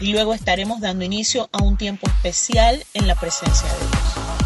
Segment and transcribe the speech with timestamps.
[0.00, 4.38] y luego estaremos dando inicio a un tiempo especial en la presencia de Dios.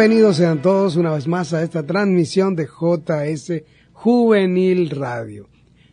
[0.00, 5.46] Bienvenidos sean todos una vez más a esta transmisión de JS Juvenil Radio.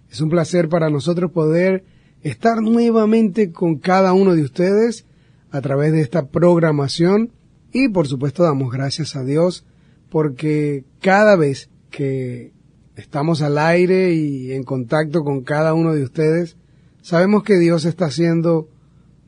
[0.09, 1.83] Es un placer para nosotros poder
[2.21, 5.05] estar nuevamente con cada uno de ustedes
[5.51, 7.33] a través de esta programación
[7.73, 9.65] y por supuesto damos gracias a Dios
[10.09, 12.53] porque cada vez que
[12.95, 16.55] estamos al aire y en contacto con cada uno de ustedes,
[17.01, 18.69] sabemos que Dios está haciendo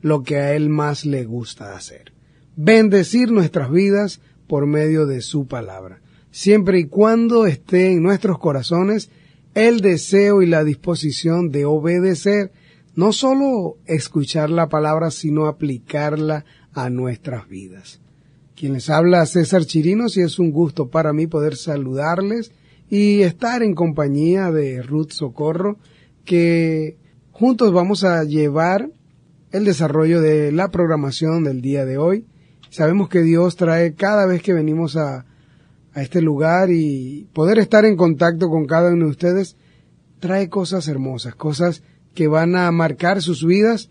[0.00, 2.14] lo que a Él más le gusta hacer.
[2.56, 6.00] Bendecir nuestras vidas por medio de su palabra,
[6.32, 9.08] siempre y cuando esté en nuestros corazones
[9.54, 12.50] el deseo y la disposición de obedecer,
[12.96, 18.00] no solo escuchar la palabra, sino aplicarla a nuestras vidas.
[18.56, 22.50] Quien les habla César Chirinos y es un gusto para mí poder saludarles
[22.90, 25.78] y estar en compañía de Ruth Socorro,
[26.24, 26.98] que
[27.30, 28.90] juntos vamos a llevar
[29.52, 32.26] el desarrollo de la programación del día de hoy.
[32.70, 35.26] Sabemos que Dios trae cada vez que venimos a,
[35.94, 39.56] este lugar y poder estar en contacto con cada uno de ustedes
[40.20, 41.82] trae cosas hermosas, cosas
[42.14, 43.90] que van a marcar sus vidas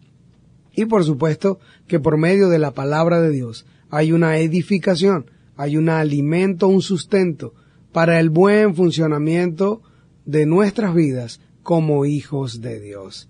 [0.73, 5.75] y por supuesto que por medio de la palabra de Dios hay una edificación, hay
[5.75, 7.53] un alimento, un sustento
[7.91, 9.81] para el buen funcionamiento
[10.25, 13.27] de nuestras vidas como hijos de Dios.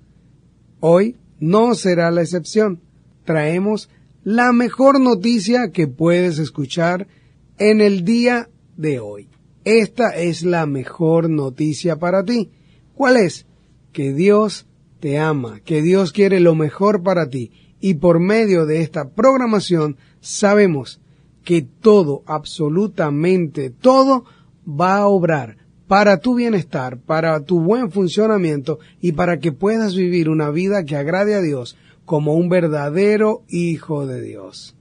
[0.79, 2.81] Hoy no será la excepción.
[3.23, 3.89] Traemos
[4.29, 7.07] la mejor noticia que puedes escuchar
[7.57, 8.47] en el día
[8.77, 9.27] de hoy.
[9.63, 12.51] Esta es la mejor noticia para ti.
[12.93, 13.47] ¿Cuál es?
[13.91, 14.67] Que Dios
[14.99, 19.97] te ama, que Dios quiere lo mejor para ti y por medio de esta programación
[20.19, 21.01] sabemos
[21.43, 24.25] que todo, absolutamente todo,
[24.63, 30.29] va a obrar para tu bienestar, para tu buen funcionamiento y para que puedas vivir
[30.29, 31.75] una vida que agrade a Dios
[32.09, 34.75] como un verdadero hijo de Dios.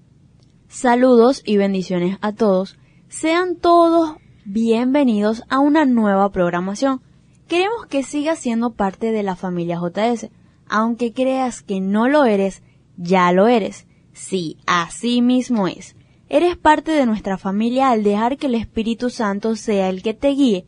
[0.66, 2.78] Saludos y bendiciones a todos.
[3.10, 4.16] Sean todos
[4.46, 7.02] bienvenidos a una nueva programación.
[7.46, 10.30] Queremos que sigas siendo parte de la familia JS.
[10.70, 12.62] Aunque creas que no lo eres,
[12.96, 13.86] ya lo eres.
[14.14, 15.96] Sí, así mismo es.
[16.30, 20.28] Eres parte de nuestra familia al dejar que el Espíritu Santo sea el que te
[20.28, 20.64] guíe.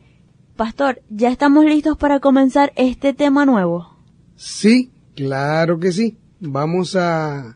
[0.57, 3.97] Pastor, ¿ya estamos listos para comenzar este tema nuevo?
[4.35, 6.20] Sí, claro que sí.
[6.43, 7.55] Vamos a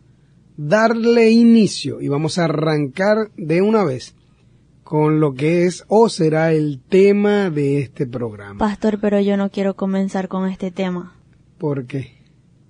[0.57, 4.13] darle inicio y vamos a arrancar de una vez
[4.83, 8.59] con lo que es o será el tema de este programa.
[8.59, 11.15] Pastor, pero yo no quiero comenzar con este tema.
[11.57, 12.11] ¿Por qué?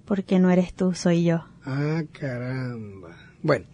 [0.05, 1.43] Porque no eres tú, soy yo.
[1.65, 3.17] Ah, caramba.
[3.43, 3.65] Bueno,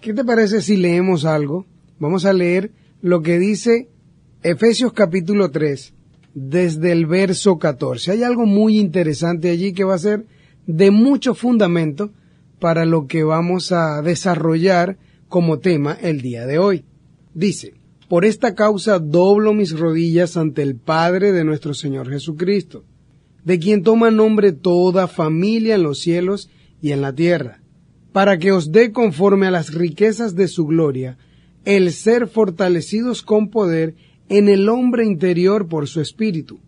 [0.00, 1.66] ¿qué te parece si leemos algo?
[1.98, 2.72] Vamos a leer
[3.02, 3.90] lo que dice
[4.42, 5.92] Efesios capítulo 3,
[6.32, 8.12] desde el verso 14.
[8.12, 10.24] Hay algo muy interesante allí que va a ser
[10.66, 12.10] de mucho fundamento
[12.58, 14.96] para lo que vamos a desarrollar
[15.28, 16.84] como tema el día de hoy.
[17.34, 17.74] Dice,
[18.08, 22.84] por esta causa doblo mis rodillas ante el Padre de nuestro Señor Jesucristo,
[23.44, 26.50] de quien toma nombre toda familia en los cielos
[26.80, 27.60] y en la tierra,
[28.12, 31.18] para que os dé conforme a las riquezas de su gloria
[31.64, 33.94] el ser fortalecidos con poder
[34.28, 36.60] en el hombre interior por su espíritu,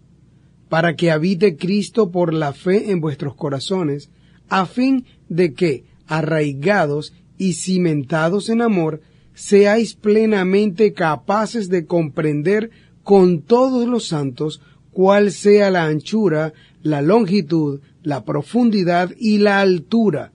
[0.68, 4.10] para que habite Cristo por la fe en vuestros corazones,
[4.48, 9.00] a fin de que, arraigados y cimentados en amor,
[9.34, 12.70] seáis plenamente capaces de comprender
[13.02, 14.60] con todos los santos
[14.90, 20.32] cuál sea la anchura, la longitud, la profundidad y la altura,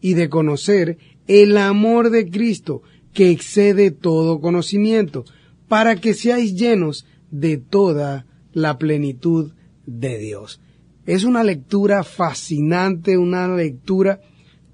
[0.00, 2.82] y de conocer el amor de Cristo,
[3.12, 5.24] que excede todo conocimiento,
[5.68, 9.52] para que seáis llenos de toda la plenitud
[9.86, 10.60] de Dios.
[11.06, 14.20] Es una lectura fascinante, una lectura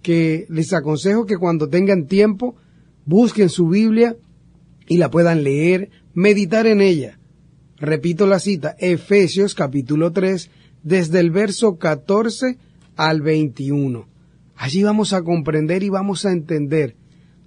[0.03, 2.57] que les aconsejo que cuando tengan tiempo
[3.05, 4.17] busquen su Biblia
[4.87, 7.19] y la puedan leer, meditar en ella.
[7.77, 10.51] Repito la cita, Efesios capítulo 3,
[10.83, 12.59] desde el verso 14
[12.97, 14.09] al 21.
[14.57, 16.97] Allí vamos a comprender y vamos a entender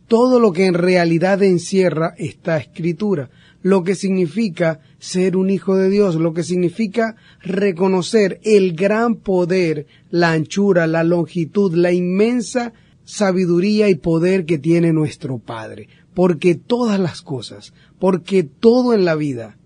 [0.08, 3.30] todo lo que en realidad encierra esta escritura,
[3.64, 9.88] lo que significa ser un hijo de Dios, lo que significa reconocer el gran poder,
[10.12, 12.74] la anchura, la longitud, la inmensa
[13.06, 19.16] sabiduría y poder que tiene nuestro Padre, porque todas las cosas, porque todo en la
[19.16, 19.58] vida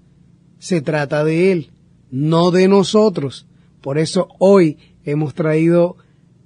[0.59, 1.71] se trata de Él,
[2.11, 3.47] no de nosotros.
[3.81, 5.97] Por eso hoy hemos traído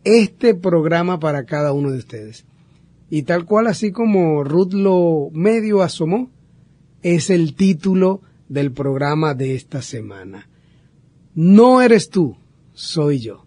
[0.06, 2.46] este programa para cada uno de ustedes.
[3.10, 6.30] Y tal cual así como Ruth lo medio asomó,
[7.04, 10.50] es el título del programa de esta semana.
[11.34, 12.38] No eres tú,
[12.74, 13.46] soy yo.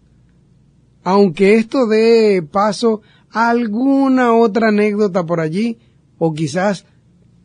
[1.03, 5.77] Aunque esto dé paso alguna otra anécdota por allí
[6.17, 6.85] o quizás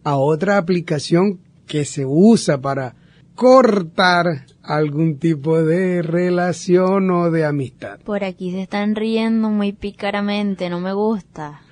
[0.04, 2.96] a otra aplicación que se usa para
[3.34, 8.00] cortar algún tipo de relación o de amistad.
[8.00, 11.62] Por aquí se están riendo muy pícaramente, no me gusta.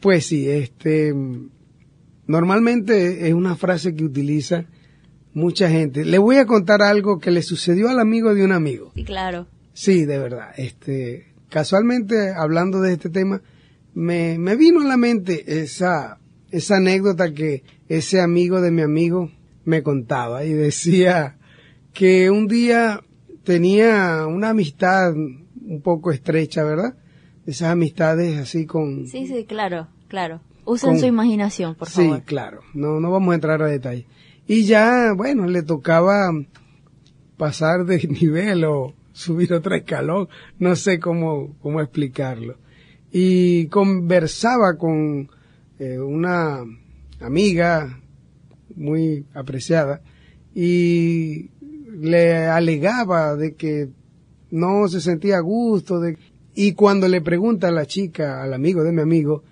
[0.00, 1.14] Pues sí, este
[2.30, 4.66] normalmente es una frase que utiliza
[5.34, 6.04] mucha gente.
[6.04, 8.92] Le voy a contar algo que le sucedió al amigo de un amigo.
[8.94, 9.48] Sí, claro.
[9.72, 10.52] Sí, de verdad.
[10.56, 13.42] Este, casualmente hablando de este tema,
[13.94, 16.20] me, me vino a la mente esa,
[16.52, 19.32] esa anécdota que ese amigo de mi amigo
[19.64, 21.36] me contaba y decía
[21.92, 23.00] que un día
[23.42, 26.94] tenía una amistad un poco estrecha, ¿verdad?
[27.44, 29.08] Esas amistades así con...
[29.08, 30.42] Sí, sí, claro, claro.
[30.64, 32.18] Usen su imaginación, por favor.
[32.18, 32.60] Sí, claro.
[32.74, 34.06] No, no vamos a entrar a detalle.
[34.46, 36.30] Y ya, bueno, le tocaba
[37.36, 40.28] pasar de nivel o subir otro escalón.
[40.58, 42.56] No sé cómo, cómo explicarlo.
[43.12, 45.30] Y conversaba con
[45.78, 46.64] eh, una
[47.20, 48.00] amiga
[48.76, 50.02] muy apreciada,
[50.54, 51.50] y
[51.92, 53.88] le alegaba de que
[54.50, 56.18] no se sentía a gusto, de,
[56.54, 59.44] y cuando le pregunta a la chica, al amigo de mi amigo,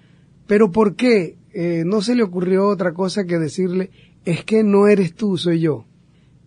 [0.49, 1.37] pero ¿por qué?
[1.55, 3.91] Eh, no se le ocurrió otra cosa que decirle,
[4.25, 5.85] es que no eres tú, soy yo.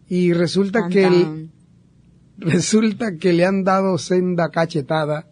[0.09, 1.49] Y resulta que el-
[2.37, 5.27] resulta que le han dado senda cachetada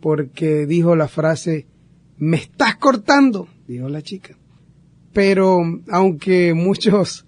[0.00, 1.66] porque dijo la frase,
[2.16, 4.36] me estás cortando, dijo la chica.
[5.12, 5.60] Pero
[5.90, 7.26] aunque muchos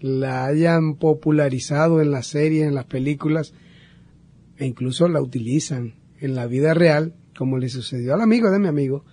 [0.00, 3.54] la hayan popularizado en las series, en las películas,
[4.56, 8.68] e incluso la utilizan en la vida real, como le sucedió al amigo de mi
[8.68, 9.04] amigo,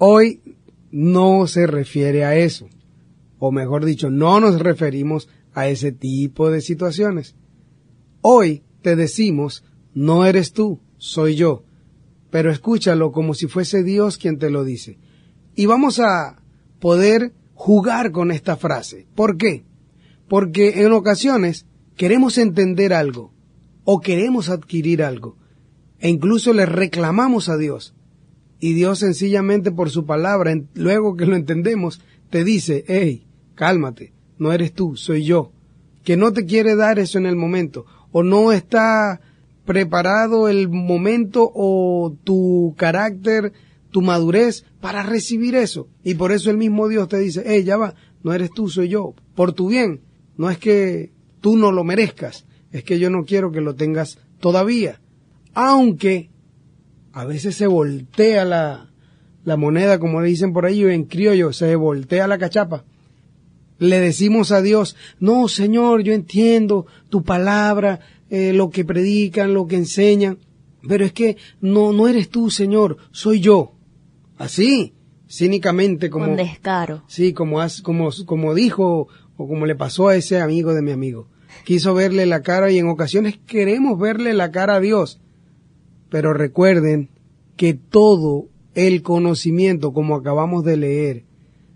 [0.00, 0.40] hoy
[0.90, 2.68] no se refiere a eso.
[3.38, 7.36] O mejor dicho, no nos referimos a ese tipo de situaciones.
[8.22, 9.62] Hoy te decimos,
[9.94, 11.64] no eres tú, soy yo.
[12.30, 14.98] Pero escúchalo como si fuese Dios quien te lo dice.
[15.54, 16.42] Y vamos a
[16.78, 19.06] poder jugar con esta frase.
[19.14, 19.64] ¿Por qué?
[20.28, 21.66] Porque en ocasiones
[21.96, 23.34] queremos entender algo
[23.84, 25.36] o queremos adquirir algo
[25.98, 27.94] e incluso le reclamamos a Dios.
[28.60, 34.52] Y Dios sencillamente por su palabra, luego que lo entendemos, te dice, hey, cálmate, no
[34.52, 35.52] eres tú, soy yo.
[36.04, 39.20] Que no te quiere dar eso en el momento, o no está
[39.64, 43.52] preparado el momento o tu carácter,
[43.90, 45.88] tu madurez para recibir eso.
[46.04, 48.88] Y por eso el mismo Dios te dice, hey, ya va, no eres tú, soy
[48.88, 50.00] yo, por tu bien.
[50.36, 54.18] No es que tú no lo merezcas, es que yo no quiero que lo tengas
[54.38, 55.00] todavía.
[55.54, 56.30] Aunque
[57.12, 58.90] a veces se voltea la,
[59.44, 62.84] la moneda, como dicen por ahí en criollo, se voltea la cachapa.
[63.78, 69.66] Le decimos a Dios, no, Señor, yo entiendo tu palabra, eh, lo que predican, lo
[69.66, 70.38] que enseñan,
[70.86, 73.72] pero es que no, no eres tú, Señor, soy yo.
[74.36, 74.94] Así,
[75.28, 77.02] cínicamente, como, Con descaro.
[77.06, 81.28] Sí, como, como, como dijo o como le pasó a ese amigo de mi amigo.
[81.64, 85.20] Quiso verle la cara y en ocasiones queremos verle la cara a Dios.
[86.10, 87.08] Pero recuerden
[87.56, 91.24] que todo el conocimiento, como acabamos de leer,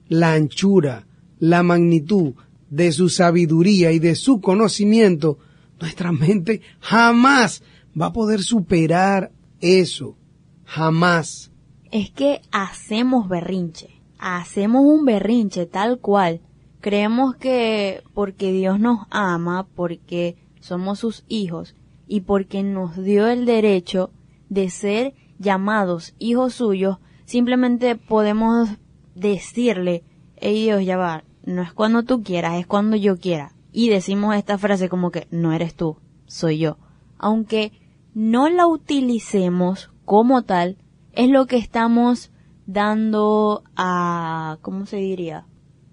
[0.09, 1.07] la anchura,
[1.39, 2.35] la magnitud
[2.71, 5.39] de su sabiduría y de su conocimiento,
[5.81, 7.63] nuestra mente jamás
[8.01, 10.17] va a poder superar eso.
[10.65, 11.53] Jamás.
[11.91, 14.01] Es que hacemos berrinche.
[14.19, 16.41] Hacemos un berrinche tal cual.
[16.81, 21.75] Creemos que porque Dios nos ama, porque somos sus hijos
[22.09, 24.11] y porque nos dio el derecho
[24.55, 28.71] de ser llamados hijos suyos, simplemente podemos
[29.15, 30.05] decirle,
[30.37, 33.53] hey Dios, ya va, no es cuando tú quieras, es cuando yo quiera.
[33.73, 36.79] Y decimos esta frase como que no eres tú, soy yo.
[37.19, 37.73] Aunque
[38.15, 40.77] no la utilicemos como tal,
[41.13, 42.31] es lo que estamos
[42.67, 45.47] dando a, ¿cómo se diría?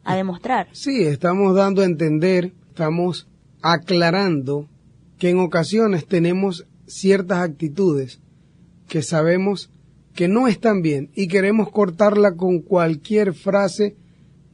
[0.03, 0.67] A demostrar.
[0.71, 3.27] Sí, estamos dando a entender, estamos
[3.63, 4.67] aclarando
[5.17, 8.21] que en ocasiones tenemos ciertas actitudes
[8.91, 9.69] que sabemos
[10.13, 13.95] que no están bien y queremos cortarla con cualquier frase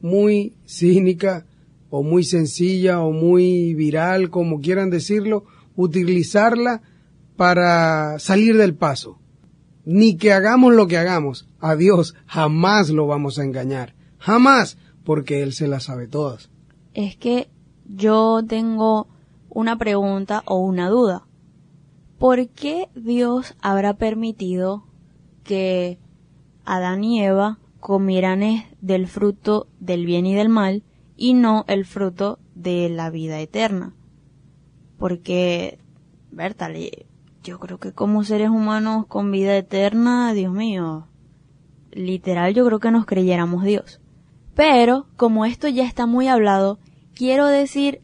[0.00, 1.44] muy cínica
[1.90, 6.82] o muy sencilla o muy viral, como quieran decirlo, utilizarla
[7.36, 9.18] para salir del paso.
[9.84, 15.42] Ni que hagamos lo que hagamos, a Dios jamás lo vamos a engañar, jamás, porque
[15.42, 16.48] Él se las sabe todas.
[16.94, 17.48] Es que
[17.88, 19.08] yo tengo
[19.48, 21.27] una pregunta o una duda.
[22.18, 24.84] ¿Por qué Dios habrá permitido
[25.44, 25.98] que
[26.64, 28.42] Adán y Eva comieran
[28.80, 30.82] del fruto del bien y del mal
[31.16, 33.94] y no el fruto de la vida eterna?
[34.98, 35.78] Porque,
[36.32, 37.06] Bertale,
[37.44, 41.06] yo creo que como seres humanos con vida eterna, Dios mío,
[41.92, 44.00] literal yo creo que nos creyéramos Dios.
[44.56, 46.80] Pero, como esto ya está muy hablado,
[47.14, 48.00] quiero decir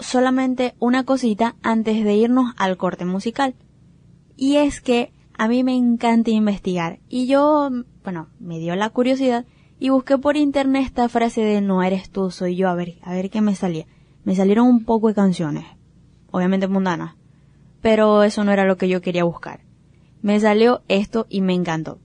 [0.00, 3.54] solamente una cosita antes de irnos al corte musical.
[4.36, 6.98] Y es que a mí me encanta investigar.
[7.08, 7.70] Y yo,
[8.04, 9.46] bueno, me dio la curiosidad
[9.78, 13.12] y busqué por internet esta frase de no eres tú, soy yo, a ver, a
[13.12, 13.86] ver qué me salía.
[14.24, 15.64] Me salieron un poco de canciones,
[16.30, 17.16] obviamente mundanas,
[17.80, 19.60] pero eso no era lo que yo quería buscar.
[20.20, 21.98] Me salió esto y me encantó.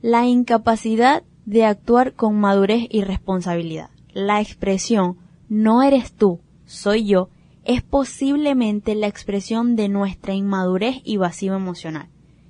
[0.00, 3.90] La incapacidad de actuar con madurez y responsabilidad.
[4.12, 5.18] La expresión
[5.50, 6.40] no eres tú,
[6.70, 7.30] soy yo,
[7.64, 12.08] es posiblemente la expresión de nuestra inmadurez y vacío emocional.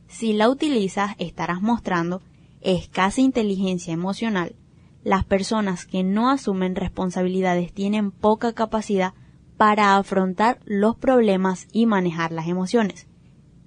[0.09, 2.21] Si la utilizas, estarás mostrando
[2.61, 4.57] escasa inteligencia emocional.
[5.03, 9.15] Las personas que no asumen responsabilidades tienen poca capacidad
[9.57, 13.09] para afrontar los problemas y manejar las emociones.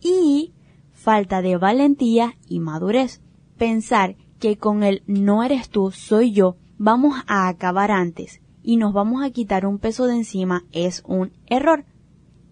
[0.01, 0.53] Y
[0.91, 3.21] falta de valentía y madurez.
[3.57, 8.93] Pensar que con el no eres tú, soy yo, vamos a acabar antes y nos
[8.93, 11.85] vamos a quitar un peso de encima es un error.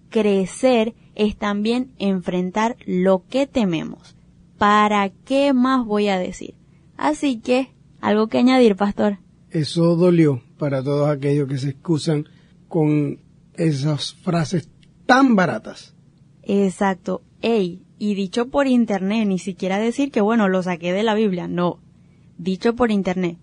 [0.09, 4.15] Crecer es también enfrentar lo que tememos.
[4.57, 6.53] ¿Para qué más voy a decir?
[6.97, 9.19] Así que, algo que añadir, pastor.
[9.49, 12.27] Eso dolió para todos aquellos que se excusan
[12.67, 13.19] con
[13.55, 14.69] esas frases
[15.05, 15.95] tan baratas.
[16.43, 17.21] Exacto.
[17.41, 21.47] Ey, y dicho por internet, ni siquiera decir que bueno, lo saqué de la Biblia,
[21.47, 21.79] no.
[22.37, 23.37] Dicho por internet.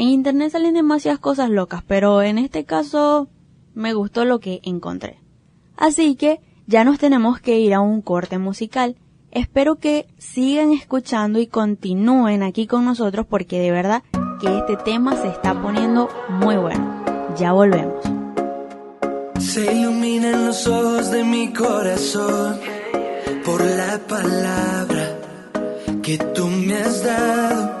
[0.00, 3.28] En internet salen demasiadas cosas locas, pero en este caso
[3.74, 5.18] me gustó lo que encontré.
[5.76, 8.96] Así que ya nos tenemos que ir a un corte musical.
[9.30, 14.02] Espero que sigan escuchando y continúen aquí con nosotros porque de verdad
[14.40, 17.04] que este tema se está poniendo muy bueno.
[17.36, 18.02] Ya volvemos.
[19.38, 22.58] Se iluminan los ojos de mi corazón
[23.44, 25.18] por la palabra
[26.02, 27.79] que tú me has dado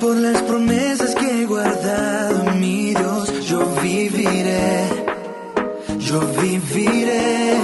[0.00, 4.84] por las promesas que he guardado, mi Dios, yo viviré,
[5.98, 7.56] yo viviré.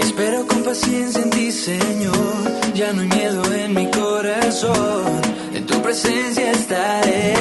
[0.00, 5.20] Espero con paciencia en ti, Señor, ya no hay miedo en mi corazón,
[5.54, 7.34] en tu presencia estaré.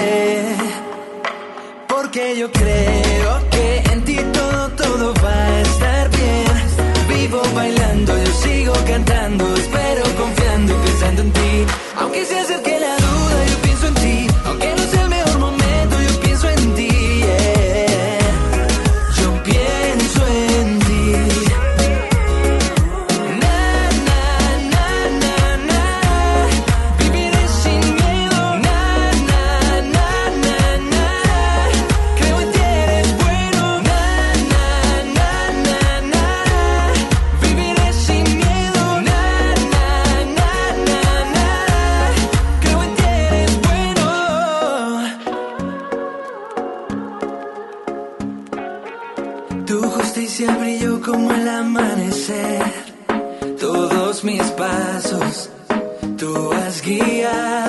[1.88, 6.46] Porque yo creo que en ti todo, todo va a estar bien.
[7.08, 9.59] Vivo bailando, yo sigo cantando,
[11.98, 12.79] Aunque se acerque la
[56.70, 57.69] tú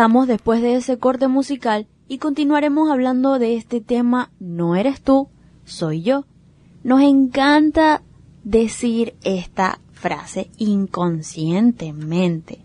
[0.00, 5.28] Después de ese corte musical y continuaremos hablando de este tema No eres tú,
[5.66, 6.24] soy yo.
[6.82, 8.00] Nos encanta
[8.42, 12.60] decir esta frase inconscientemente.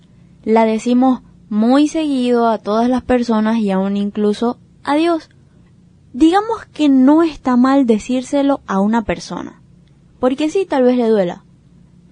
[0.46, 5.30] La decimos muy seguido a todas las personas y aún incluso a Dios.
[6.14, 9.62] Digamos que no está mal decírselo a una persona,
[10.22, 11.44] porque sí, tal vez le duela,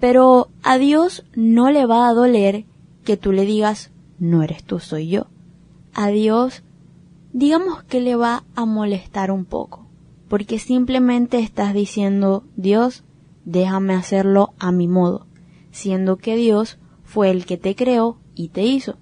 [0.00, 2.66] pero a Dios no le va a doler
[3.04, 3.90] que tú le digas,
[4.24, 5.26] no eres tú, soy yo.
[5.92, 6.62] A Dios,
[7.32, 9.86] digamos que le va a molestar un poco,
[10.28, 13.04] porque simplemente estás diciendo, Dios,
[13.44, 15.26] déjame hacerlo a mi modo,
[15.70, 18.96] siendo que Dios fue el que te creó y te hizo.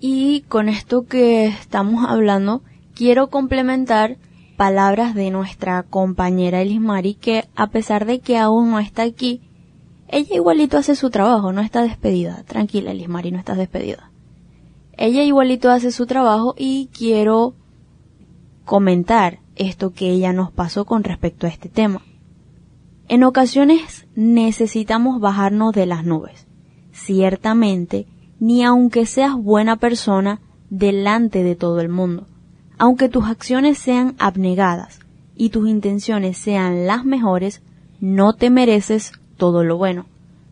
[0.00, 2.62] Y con esto que estamos hablando,
[2.94, 4.16] quiero complementar
[4.56, 9.42] palabras de nuestra compañera Elismari que a pesar de que aún no está aquí,
[10.12, 12.42] ella igualito hace su trabajo, no está despedida.
[12.42, 14.10] Tranquila, Lismari, no estás despedida.
[14.96, 17.54] Ella igualito hace su trabajo y quiero
[18.64, 22.02] comentar esto que ella nos pasó con respecto a este tema.
[23.08, 26.46] En ocasiones necesitamos bajarnos de las nubes.
[26.92, 28.06] Ciertamente,
[28.40, 32.26] ni aunque seas buena persona delante de todo el mundo,
[32.78, 34.98] aunque tus acciones sean abnegadas
[35.36, 37.62] y tus intenciones sean las mejores,
[38.00, 40.04] no te mereces todo lo bueno.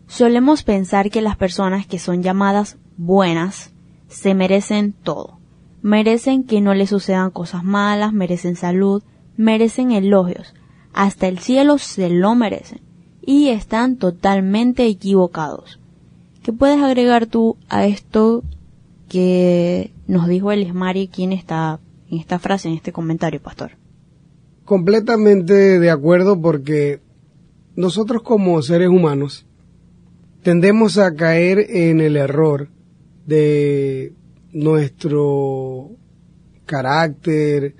[0.07, 3.71] Solemos pensar que las personas que son llamadas buenas
[4.09, 5.39] se merecen todo.
[5.83, 9.03] Merecen que no les sucedan cosas malas, merecen salud,
[9.37, 10.55] merecen elogios.
[10.95, 12.81] Hasta el cielo se lo merecen.
[13.21, 15.79] Y están totalmente equivocados.
[16.43, 18.43] ¿Qué puedes agregar tú a esto
[19.11, 21.79] que nos dijo Elismari aquí en esta,
[22.11, 23.73] en esta frase, en este comentario, pastor?
[24.65, 27.01] Completamente de acuerdo porque
[27.79, 29.47] nosotros como seres humanos
[30.43, 32.71] tendemos a caer en el error
[33.25, 34.15] de
[34.53, 35.93] nuestro
[36.67, 37.77] carácter,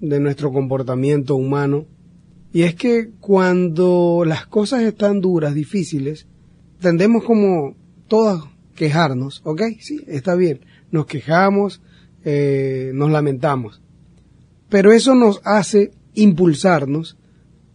[0.00, 1.86] de nuestro comportamiento humano.
[2.52, 6.26] Y es que cuando las cosas están duras, difíciles,
[6.80, 7.76] tendemos como
[8.08, 9.62] todos quejarnos, ¿ok?
[9.78, 10.62] Sí, está bien.
[10.90, 11.82] Nos quejamos,
[12.24, 13.80] eh, nos lamentamos.
[14.68, 17.16] Pero eso nos hace impulsarnos,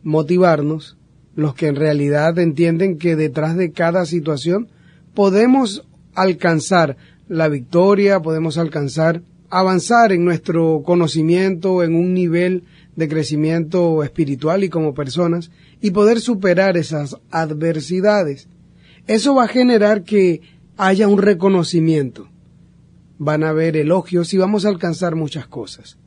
[0.03, 0.98] motivarnos,
[1.39, 4.67] los que en realidad entienden que detrás de cada situación
[5.13, 6.97] podemos alcanzar
[7.27, 12.63] la victoria, podemos alcanzar, avanzar en nuestro conocimiento, en un nivel
[12.95, 18.49] de crecimiento espiritual y como personas, y poder superar esas adversidades.
[19.07, 20.41] Eso va a generar que
[20.75, 22.27] haya un reconocimiento.
[23.17, 25.97] Van a haber elogios y vamos a alcanzar muchas cosas.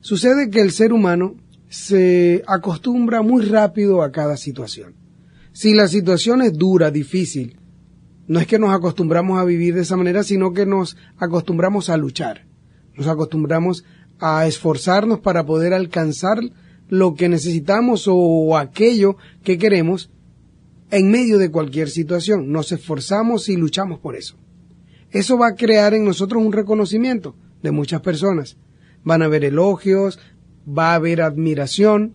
[0.00, 1.36] Sucede que el ser humano
[1.72, 4.94] se acostumbra muy rápido a cada situación.
[5.54, 7.56] Si la situación es dura, difícil,
[8.28, 11.96] no es que nos acostumbramos a vivir de esa manera, sino que nos acostumbramos a
[11.96, 12.46] luchar.
[12.94, 13.86] Nos acostumbramos
[14.20, 16.40] a esforzarnos para poder alcanzar
[16.88, 20.10] lo que necesitamos o aquello que queremos
[20.90, 22.52] en medio de cualquier situación.
[22.52, 24.36] Nos esforzamos y luchamos por eso.
[25.10, 28.58] Eso va a crear en nosotros un reconocimiento de muchas personas.
[29.04, 30.18] Van a haber elogios,
[30.66, 32.14] va a haber admiración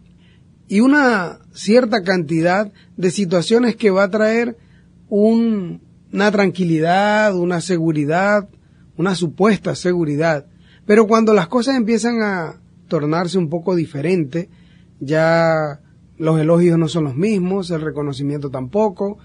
[0.67, 4.57] y una cierta cantidad de situaciones que va a traer
[5.09, 5.79] una
[6.31, 8.49] tranquilidad, una seguridad,
[8.97, 10.45] una supuesta seguridad.
[10.85, 14.49] Pero cuando las cosas empiezan a tornarse un poco diferente,
[14.99, 15.79] ya
[16.17, 19.17] los elogios no son los mismos, el reconocimiento tampoco,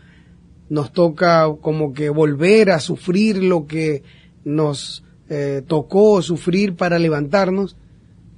[0.68, 4.02] nos toca como que volver a sufrir lo que
[4.44, 7.76] nos eh, tocó sufrir para levantarnos,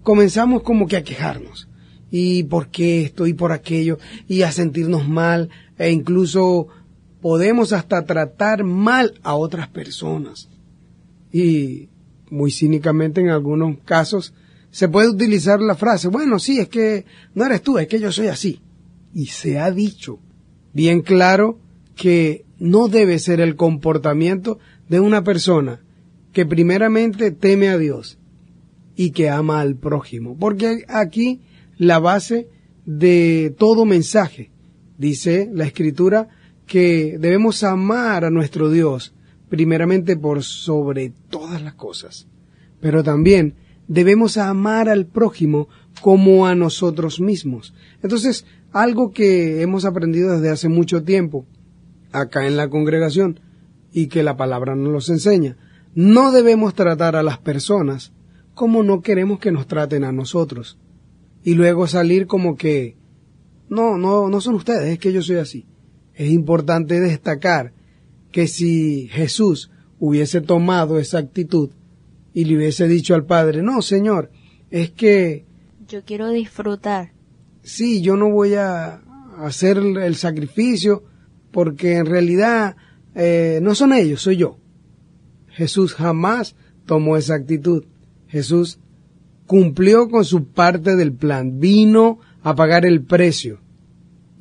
[0.04, 1.68] comenzamos como que a quejarnos.
[2.10, 6.68] Y por qué esto y por aquello, y a sentirnos mal, e incluso
[7.20, 10.48] podemos hasta tratar mal a otras personas.
[11.32, 11.88] Y
[12.30, 14.32] muy cínicamente en algunos casos
[14.70, 18.12] se puede utilizar la frase, bueno, sí, es que no eres tú, es que yo
[18.12, 18.60] soy así.
[19.12, 20.18] Y se ha dicho
[20.72, 21.58] bien claro
[21.96, 25.80] que no debe ser el comportamiento de una persona
[26.32, 28.18] que primeramente teme a Dios
[28.96, 30.36] y que ama al prójimo.
[30.38, 31.40] Porque aquí
[31.78, 32.48] la base
[32.86, 34.50] de todo mensaje,
[34.98, 36.28] dice la escritura,
[36.66, 39.14] que debemos amar a nuestro Dios
[39.48, 42.26] primeramente por sobre todas las cosas,
[42.80, 43.54] pero también
[43.86, 45.68] debemos amar al prójimo
[46.00, 47.74] como a nosotros mismos.
[48.02, 51.46] Entonces, algo que hemos aprendido desde hace mucho tiempo
[52.12, 53.40] acá en la congregación
[53.92, 55.56] y que la palabra nos los enseña,
[55.94, 58.12] no debemos tratar a las personas
[58.54, 60.78] como no queremos que nos traten a nosotros.
[61.42, 62.96] Y luego salir como que,
[63.68, 65.66] no, no, no son ustedes, es que yo soy así.
[66.14, 67.72] Es importante destacar
[68.32, 71.70] que si Jesús hubiese tomado esa actitud
[72.32, 74.30] y le hubiese dicho al Padre, no, Señor,
[74.70, 75.44] es que...
[75.88, 77.12] Yo quiero disfrutar.
[77.62, 79.02] Sí, yo no voy a
[79.38, 81.04] hacer el sacrificio
[81.50, 82.76] porque en realidad
[83.14, 84.58] eh, no son ellos, soy yo.
[85.48, 87.84] Jesús jamás tomó esa actitud.
[88.34, 88.80] Jesús
[89.46, 93.60] cumplió con su parte del plan, vino a pagar el precio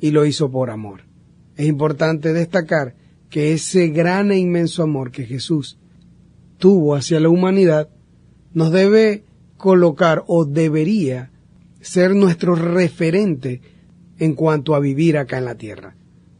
[0.00, 1.02] y lo hizo por amor.
[1.56, 2.96] Es importante destacar
[3.30, 5.78] que ese gran e inmenso amor que Jesús
[6.58, 7.88] tuvo hacia la humanidad
[8.52, 9.22] nos debe
[9.58, 11.30] colocar o debería
[11.80, 13.60] ser nuestro referente
[14.18, 15.94] en cuanto a vivir acá en la tierra.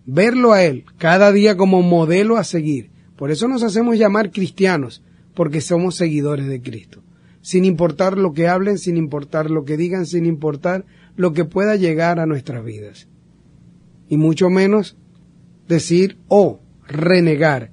[0.06, 2.90] Verlo a Él cada día como modelo a seguir.
[3.14, 5.04] Por eso nos hacemos llamar cristianos,
[5.36, 7.04] porque somos seguidores de Cristo
[7.44, 11.76] sin importar lo que hablen, sin importar lo que digan, sin importar lo que pueda
[11.76, 13.06] llegar a nuestras vidas.
[14.08, 14.96] Y mucho menos
[15.68, 17.70] decir o renegar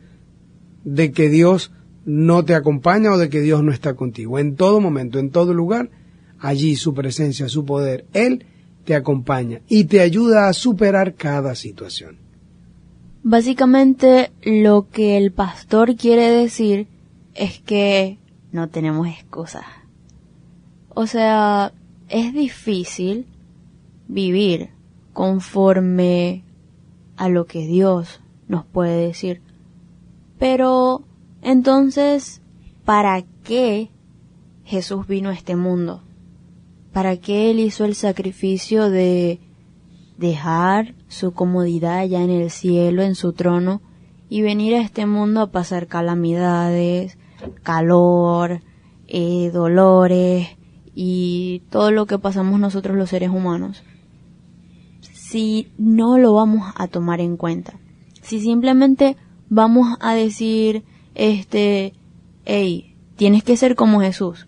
[0.83, 1.71] de que Dios
[2.03, 4.39] no te acompaña o de que Dios no está contigo.
[4.39, 5.89] En todo momento, en todo lugar,
[6.37, 8.43] allí su presencia, su poder, Él
[8.83, 12.17] te acompaña y te ayuda a superar cada situación.
[13.23, 16.87] Básicamente lo que el pastor quiere decir
[17.35, 18.17] es que
[18.51, 19.65] no tenemos excusas.
[20.89, 21.73] O sea,
[22.09, 23.27] es difícil
[24.07, 24.69] vivir
[25.13, 26.43] conforme
[27.15, 29.41] a lo que Dios nos puede decir.
[30.37, 31.03] Pero
[31.41, 32.41] entonces,
[32.83, 33.89] ¿para qué
[34.63, 36.03] Jesús vino a este mundo?
[36.91, 39.39] ¿Para qué Él hizo el sacrificio de
[40.17, 43.81] dejar su comodidad allá en el cielo, en su trono,
[44.29, 47.17] y venir a este mundo a pasar calamidades,
[47.63, 48.61] calor,
[49.07, 50.49] eh, dolores
[50.93, 53.83] y todo lo que pasamos nosotros los seres humanos?
[55.01, 57.79] Si no lo vamos a tomar en cuenta,
[58.21, 59.17] si simplemente
[59.49, 60.83] vamos a decir,
[61.15, 61.93] este,
[62.45, 64.47] hey, tienes que ser como Jesús,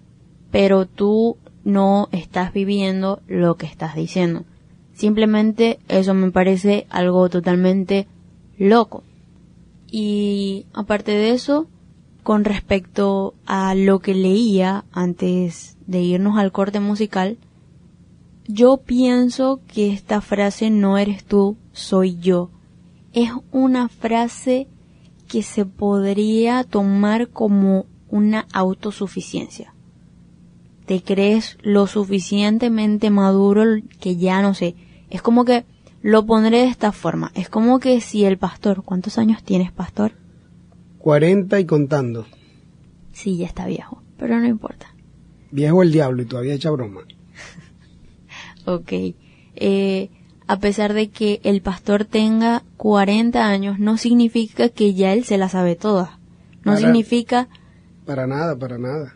[0.51, 4.45] pero tú no estás viviendo lo que estás diciendo.
[4.93, 8.08] Simplemente eso me parece algo totalmente
[8.58, 9.03] loco.
[9.89, 11.67] Y aparte de eso,
[12.23, 17.38] con respecto a lo que leía antes de irnos al corte musical,
[18.47, 22.49] yo pienso que esta frase no eres tú, soy yo.
[23.13, 24.67] Es una frase
[25.27, 29.73] que se podría tomar como una autosuficiencia.
[30.86, 33.63] Te crees lo suficientemente maduro
[33.99, 34.75] que ya no sé.
[35.09, 35.65] Es como que
[36.01, 37.31] lo pondré de esta forma.
[37.33, 40.22] Es como que si el pastor, ¿cuántos años tienes, pastor?
[41.03, 42.25] 40 y contando.
[43.11, 44.87] Sí, ya está viejo, pero no importa.
[45.51, 47.01] Viejo el diablo y todavía echa broma.
[48.65, 48.91] Ok.
[49.55, 50.09] Eh,
[50.47, 55.37] a pesar de que el pastor tenga 40 años, no significa que ya él se
[55.37, 56.19] la sabe toda.
[56.63, 57.49] No Para- significa,
[58.05, 59.15] Para nada, para nada.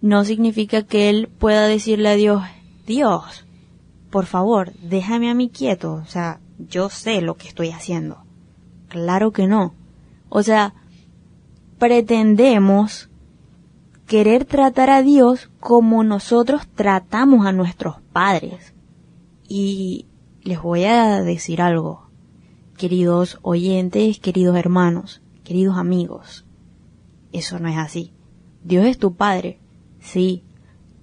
[0.00, 2.42] no significa que él pueda decirle a Dios,
[2.86, 3.44] Dios,
[4.10, 5.92] por favor, déjame a mí quieto.
[5.92, 8.22] O sea, yo sé lo que estoy haciendo.
[8.88, 9.74] Claro que no.
[10.30, 10.72] O sea,
[11.78, 13.10] pretendemos
[14.06, 18.74] querer tratar a Dios como nosotros tratamos a nuestros padres.
[19.48, 20.06] Y
[20.42, 22.08] les voy a decir algo,
[22.76, 26.46] queridos oyentes, queridos hermanos, queridos amigos.
[27.32, 28.12] Eso no es así.
[28.64, 29.60] Dios es tu Padre,
[30.00, 30.42] sí,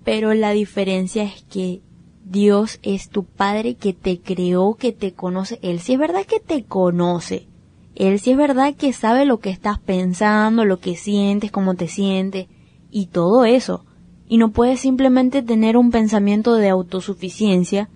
[0.04, 1.82] pero la diferencia es que
[2.26, 5.60] Dios es tu Padre que te creó, que te conoce.
[5.62, 7.48] Él sí es verdad que te conoce.
[7.96, 11.88] Él sí es verdad que sabe lo que estás pensando, lo que sientes, cómo te
[11.88, 12.48] sientes
[12.90, 13.86] y todo eso.
[14.28, 17.90] Y no puedes simplemente tener un pensamiento de autosuficiencia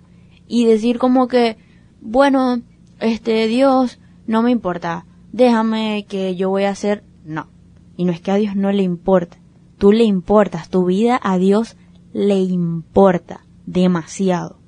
[0.47, 1.57] y decir como que,
[2.01, 2.61] bueno,
[2.99, 7.47] este Dios, no me importa, déjame que yo voy a hacer, no.
[7.95, 9.37] Y no es que a Dios no le importa,
[9.79, 11.75] tú le importas, tu vida a Dios
[12.13, 14.59] le importa demasiado.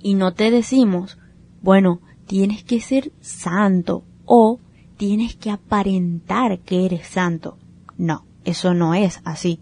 [0.00, 1.18] Y no te decimos,
[1.60, 4.60] bueno, tienes que ser santo o
[4.98, 7.56] tienes que aparentar que eres santo.
[7.96, 9.58] No, eso no es así.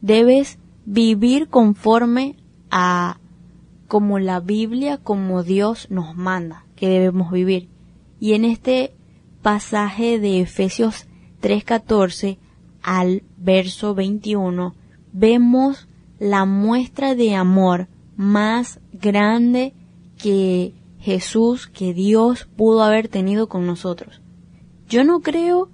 [0.00, 2.36] Debes vivir conforme
[2.70, 3.18] a
[3.86, 7.68] como la Biblia, como Dios nos manda que debemos vivir.
[8.18, 8.96] Y en este
[9.42, 11.06] pasaje de Efesios
[11.42, 12.38] 3:14
[12.82, 14.74] al verso 21
[15.12, 19.74] vemos la muestra de amor más grande
[20.16, 20.72] que
[21.04, 24.22] Jesús, que Dios pudo haber tenido con nosotros.
[24.88, 25.68] Yo no creo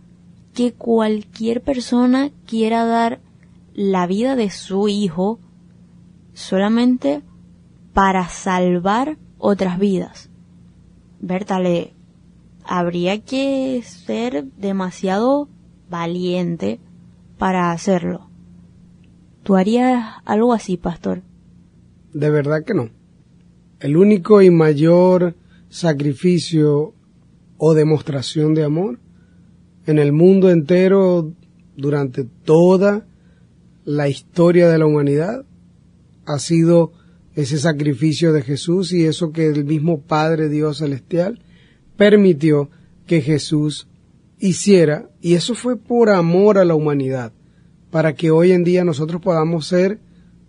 [0.54, 3.20] que cualquier persona quiera dar
[3.72, 5.38] la vida de su hijo
[6.34, 7.22] solamente
[7.92, 10.30] para salvar otras vidas.
[11.20, 11.94] Bertale,
[12.64, 15.48] habría que ser demasiado
[15.88, 16.80] valiente
[17.38, 18.28] para hacerlo.
[19.44, 21.22] ¿Tú harías algo así, pastor?
[22.12, 22.99] De verdad que no.
[23.80, 25.34] El único y mayor
[25.70, 26.94] sacrificio
[27.56, 29.00] o demostración de amor
[29.86, 31.32] en el mundo entero
[31.76, 33.06] durante toda
[33.84, 35.46] la historia de la humanidad
[36.26, 36.92] ha sido
[37.34, 41.42] ese sacrificio de Jesús y eso que el mismo Padre Dios Celestial
[41.96, 42.70] permitió
[43.06, 43.88] que Jesús
[44.38, 47.32] hiciera y eso fue por amor a la humanidad
[47.90, 50.00] para que hoy en día nosotros podamos ser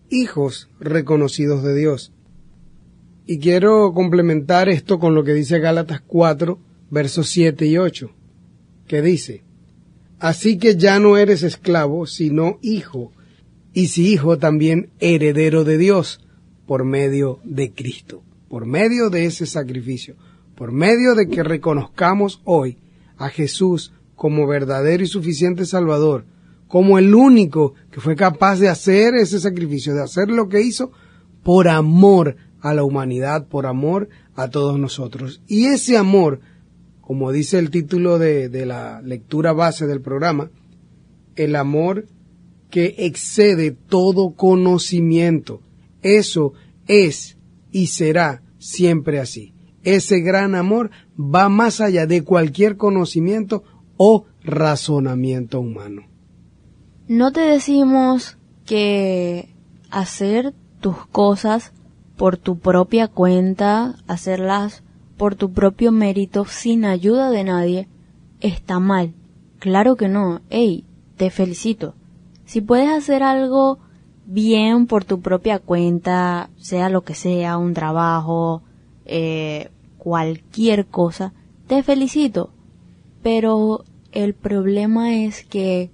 [0.10, 2.12] hijos reconocidos de Dios.
[3.26, 8.12] Y quiero complementar esto con lo que dice Gálatas 4, versos 7 y 8,
[8.88, 9.44] que dice,
[10.20, 13.12] Así que ya no eres esclavo, sino hijo,
[13.74, 16.20] y si hijo también heredero de Dios,
[16.68, 20.16] por medio de Cristo, por medio de ese sacrificio,
[20.56, 22.78] por medio de que reconozcamos hoy
[23.18, 26.26] a Jesús como verdadero y suficiente Salvador,
[26.68, 30.92] como el único que fue capaz de hacer ese sacrificio, de hacer lo que hizo
[31.44, 35.42] por amor a la humanidad, por amor a todos nosotros.
[35.48, 36.40] Y ese amor,
[37.02, 40.52] como dice el título de, de la lectura base del programa,
[41.36, 42.08] el amor
[42.70, 45.62] que excede todo conocimiento.
[46.02, 46.54] Eso
[46.88, 47.38] es
[47.72, 49.54] y será siempre así.
[49.84, 53.64] Ese gran amor va más allá de cualquier conocimiento
[53.98, 56.04] o razonamiento humano.
[57.08, 59.54] No te decimos que
[59.90, 61.74] hacer tus cosas
[62.22, 64.84] por tu propia cuenta, hacerlas
[65.18, 67.88] por tu propio mérito sin ayuda de nadie,
[68.42, 69.16] está mal.
[69.58, 70.42] Claro que no.
[70.52, 70.86] Ey,
[71.18, 71.96] te felicito.
[72.46, 73.80] Si puedes hacer algo
[74.28, 78.62] bien por tu propia cuenta, sea lo que sea, un trabajo,
[79.06, 81.34] eh, cualquier cosa,
[81.66, 82.52] te felicito.
[83.24, 85.90] Pero el problema es que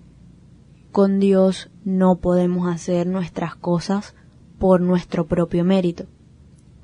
[0.92, 4.14] con Dios no podemos hacer nuestras cosas
[4.60, 6.04] por nuestro propio mérito.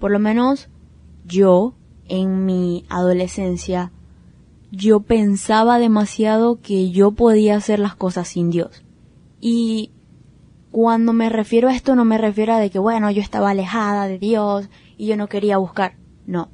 [0.04, 0.68] Por lo menos
[1.24, 1.76] yo,
[2.10, 3.94] en mi adolescencia,
[4.70, 8.84] yo pensaba demasiado que yo podía hacer las cosas sin Dios.
[9.40, 9.92] Y
[10.72, 14.08] cuando me refiero a esto no me refiero a de que, bueno, yo estaba alejada
[14.08, 15.96] de Dios y yo no quería buscar.
[16.26, 16.50] No.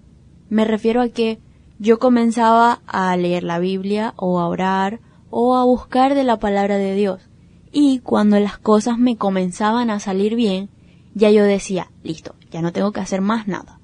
[0.50, 1.40] Me refiero a que
[1.80, 5.00] yo comenzaba a leer la Biblia o a orar
[5.32, 7.28] o a buscar de la palabra de Dios.
[7.72, 10.70] Y cuando las cosas me comenzaban a salir bien,
[11.20, 13.80] ya yo decía, listo, ya no tengo que hacer más nada.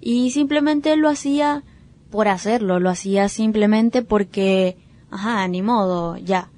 [0.00, 1.62] Y simplemente lo hacía
[2.10, 4.76] por hacerlo, lo hacía simplemente porque,
[5.10, 6.50] ajá, ni modo, ya.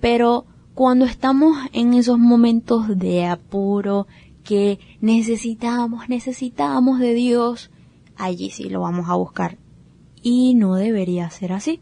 [0.00, 4.06] Pero cuando estamos en esos momentos de apuro,
[4.42, 7.70] que necesitamos, necesitamos de Dios,
[8.16, 9.58] allí sí lo vamos a buscar.
[10.22, 11.80] Y no debería ser así.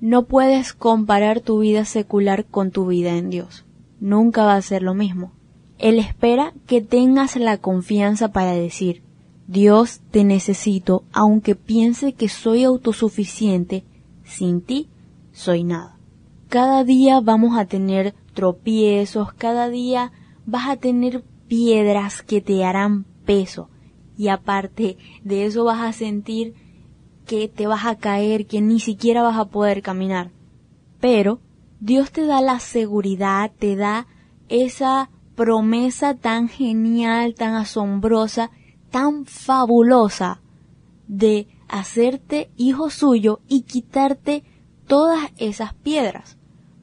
[0.00, 3.64] No puedes comparar tu vida secular con tu vida en Dios.
[4.00, 5.32] Nunca va a ser lo mismo.
[5.82, 9.02] Él espera que tengas la confianza para decir,
[9.48, 13.82] Dios te necesito, aunque piense que soy autosuficiente,
[14.22, 14.88] sin ti
[15.32, 15.98] soy nada.
[16.48, 20.12] Cada día vamos a tener tropiezos, cada día
[20.46, 23.68] vas a tener piedras que te harán peso
[24.16, 26.54] y aparte de eso vas a sentir
[27.26, 30.30] que te vas a caer, que ni siquiera vas a poder caminar.
[31.00, 31.40] Pero
[31.80, 34.06] Dios te da la seguridad, te da
[34.48, 38.50] esa promesa tan genial, tan asombrosa,
[38.90, 40.40] tan fabulosa
[41.08, 44.44] de hacerte hijo suyo y quitarte
[44.86, 46.36] todas esas piedras.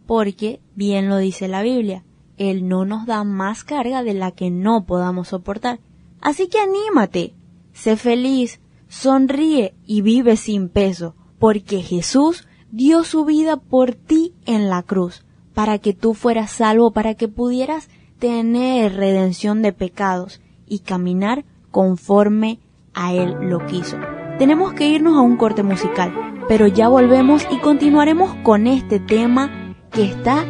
[0.06, 2.04] Porque, bien lo dice la Biblia,
[2.38, 5.80] Él no nos da más carga de la que no podamos soportar.
[6.22, 7.34] Así que anímate,
[7.74, 14.70] sé feliz, sonríe y vive sin peso, porque Jesús dio su vida por ti en
[14.70, 20.80] la cruz, para que tú fueras salvo, para que pudieras tener redención de pecados y
[20.80, 22.60] caminar conforme
[22.94, 23.98] a Él lo quiso.
[24.38, 26.14] Tenemos que irnos a un corte musical,
[26.48, 30.46] pero ya volvemos y continuaremos con este tema que está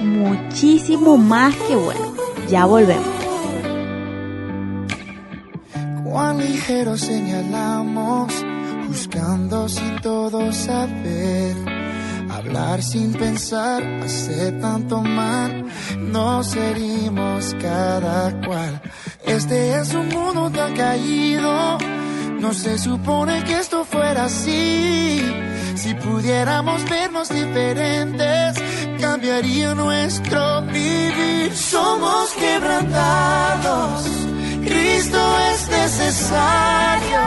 [0.00, 2.14] muchísimo más que bueno.
[2.48, 3.08] Ya volvemos.
[6.04, 8.32] Cuán ligero señalamos,
[9.68, 11.56] sin todo saber.
[12.44, 15.64] Hablar sin pensar hace tanto mal,
[15.98, 18.82] nos herimos cada cual.
[19.24, 21.78] Este es un mundo tan caído,
[22.38, 25.22] no se supone que esto fuera así.
[25.74, 28.62] Si pudiéramos vernos diferentes,
[29.00, 31.50] cambiaría nuestro vivir.
[31.56, 34.04] Somos quebrantados,
[34.62, 35.18] Cristo
[35.50, 37.24] es necesario.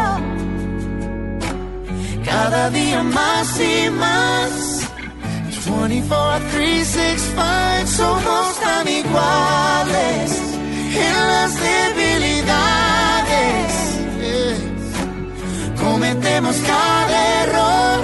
[2.23, 4.86] Cada día más y más.
[5.70, 10.41] 24, 3, 6, 5, somos tan iguales
[10.95, 12.47] en las debilidades.
[15.80, 17.99] Cometemos cada error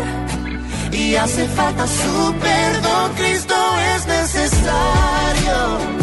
[0.91, 3.11] y hace falta su perdón.
[3.17, 3.55] Cristo
[3.95, 6.02] es necesario.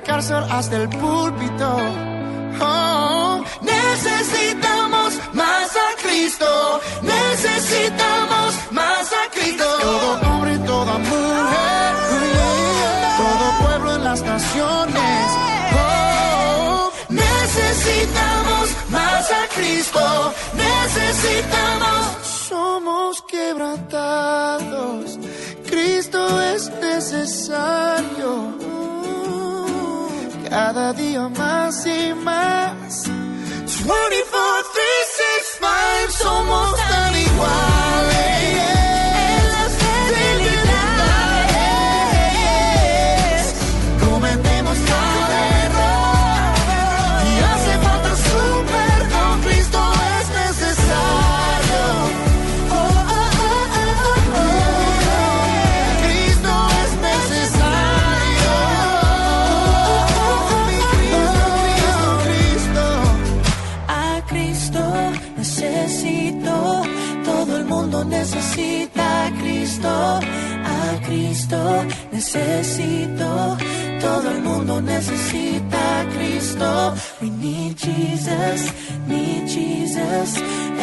[0.00, 1.76] Cárcel hasta el púlpito.
[2.60, 9.64] Oh, necesitamos más a Cristo, necesitamos más a Cristo.
[9.80, 11.94] Todo hombre, toda mujer,
[13.16, 15.32] todo pueblo en las naciones.
[15.76, 22.26] Oh, necesitamos más a Cristo, necesitamos.
[22.48, 25.18] Somos quebrantados,
[25.68, 28.68] Cristo es necesario
[30.48, 33.04] cada día más y más.
[33.06, 33.90] 24,
[34.74, 34.84] 3,
[35.16, 37.77] 6, 5, somos tan iguales.
[71.48, 73.56] Cristo necesito,
[74.00, 76.94] todo el mundo necesita a Cristo.
[77.22, 78.70] We need Jesus,
[79.06, 80.36] need Jesus.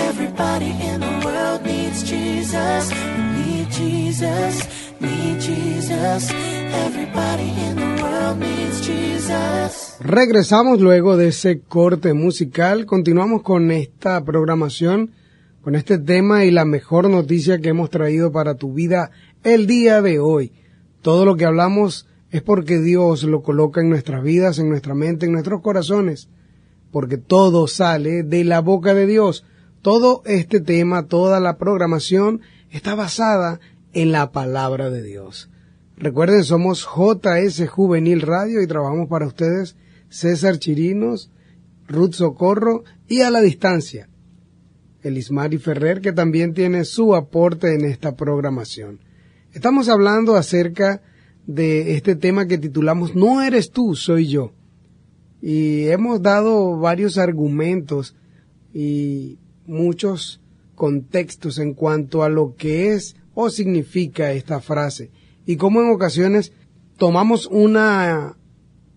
[0.10, 2.90] Everybody in the world needs Jesus.
[2.90, 4.68] We need Jesus,
[5.00, 6.32] need Jesus.
[6.32, 9.98] Everybody in the world needs Jesus.
[10.00, 12.88] Regresamos luego de ese corte musical.
[12.88, 15.12] Continuamos con esta programación,
[15.62, 19.12] con este tema y la mejor noticia que hemos traído para tu vida
[19.46, 20.52] el día de hoy.
[21.04, 25.28] Todo lo que hablamos es porque Dios lo coloca en nuestras vidas, en nuestra mente,
[25.28, 26.30] en nuestros corazones.
[26.92, 29.46] Porque todo sale de la boca de Dios.
[29.84, 32.42] Todo este tema, toda la programación
[32.72, 33.60] está basada
[33.94, 35.52] en la palabra de Dios.
[35.96, 39.78] Recuerden, somos JS Juvenil Radio y trabajamos para ustedes
[40.10, 41.32] César Chirinos,
[41.88, 44.10] Ruth Socorro y a la distancia,
[45.04, 49.05] Elismari Ferrer, que también tiene su aporte en esta programación.
[49.56, 51.02] Estamos hablando acerca
[51.48, 54.52] de este tema que titulamos No eres tú, soy yo.
[55.42, 58.18] Y hemos dado varios argumentos
[58.74, 60.42] y muchos
[60.76, 65.12] contextos en cuanto a lo que es o significa esta frase
[65.46, 66.52] y cómo en ocasiones
[66.98, 68.38] tomamos una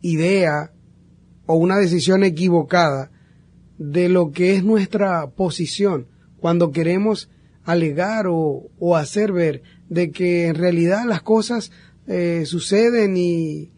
[0.00, 0.72] idea
[1.46, 3.12] o una decisión equivocada
[3.78, 6.08] de lo que es nuestra posición
[6.40, 7.30] cuando queremos
[7.62, 11.70] alegar o, o hacer ver de que en realidad las cosas
[12.06, 13.70] eh, suceden y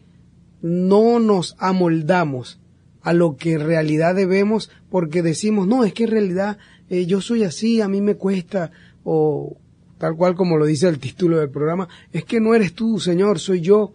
[0.61, 2.59] no nos amoldamos
[3.01, 6.57] a lo que en realidad debemos porque decimos, no, es que en realidad
[6.89, 8.71] eh, yo soy así, a mí me cuesta,
[9.03, 9.57] o
[9.97, 13.39] tal cual como lo dice el título del programa, es que no eres tú, Señor,
[13.39, 13.93] soy yo.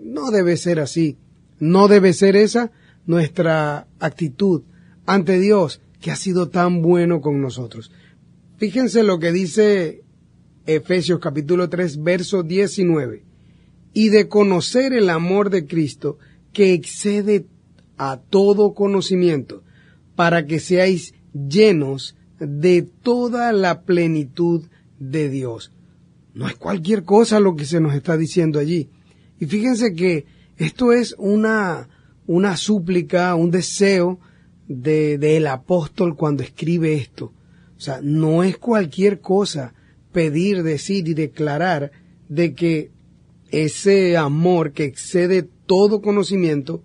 [0.00, 1.16] No debe ser así.
[1.58, 2.70] No debe ser esa
[3.06, 4.62] nuestra actitud
[5.06, 7.90] ante Dios, que ha sido tan bueno con nosotros.
[8.58, 10.03] Fíjense lo que dice
[10.66, 13.22] Efesios capítulo 3, verso 19.
[13.92, 16.18] Y de conocer el amor de Cristo,
[16.52, 17.46] que excede
[17.96, 19.62] a todo conocimiento,
[20.16, 24.64] para que seáis llenos de toda la plenitud
[24.98, 25.72] de Dios.
[26.32, 28.88] No es cualquier cosa lo que se nos está diciendo allí.
[29.38, 30.24] Y fíjense que
[30.56, 31.88] esto es una,
[32.26, 34.18] una súplica, un deseo
[34.66, 37.32] de, del apóstol cuando escribe esto.
[37.76, 39.74] O sea, no es cualquier cosa
[40.14, 41.90] pedir, decir y declarar
[42.28, 42.92] de que
[43.50, 46.82] ese amor que excede todo conocimiento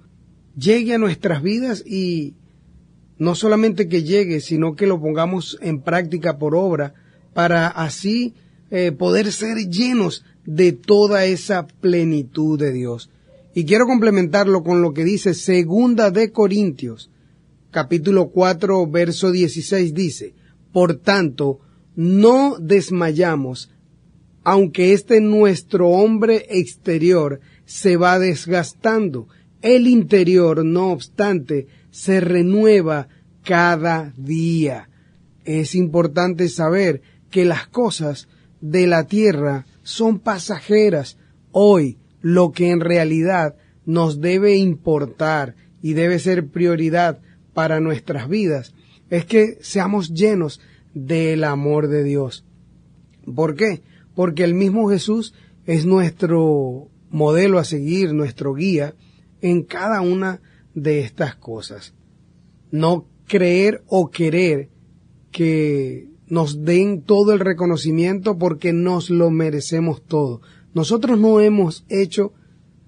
[0.58, 2.34] llegue a nuestras vidas y
[3.18, 6.94] no solamente que llegue, sino que lo pongamos en práctica por obra
[7.34, 8.34] para así
[8.72, 13.12] eh, poder ser llenos de toda esa plenitud de Dios.
[13.54, 17.12] Y quiero complementarlo con lo que dice Segunda de Corintios,
[17.70, 20.34] capítulo 4, verso 16 dice,
[20.72, 21.60] Por tanto,
[22.00, 23.70] no desmayamos
[24.46, 29.28] aunque este nuestro hombre exterior se va desgastando,
[29.62, 33.10] el interior, no obstante, se renueva
[33.44, 34.90] cada día.
[35.44, 38.30] Es importante saber que las cosas
[38.62, 41.18] de la tierra son pasajeras.
[41.52, 47.20] Hoy, lo que en realidad nos debe importar y debe ser prioridad
[47.54, 48.74] para nuestras vidas
[49.10, 50.62] es que seamos llenos
[50.94, 52.46] del amor de Dios.
[53.36, 53.82] ¿Por qué?
[54.16, 55.34] Porque el mismo Jesús
[55.66, 58.96] es nuestro modelo a seguir, nuestro guía
[59.42, 60.42] en cada una
[60.74, 61.94] de estas cosas.
[62.72, 64.70] No creer o querer
[65.32, 70.42] que nos den todo el reconocimiento porque nos lo merecemos todo.
[70.74, 72.34] Nosotros no hemos hecho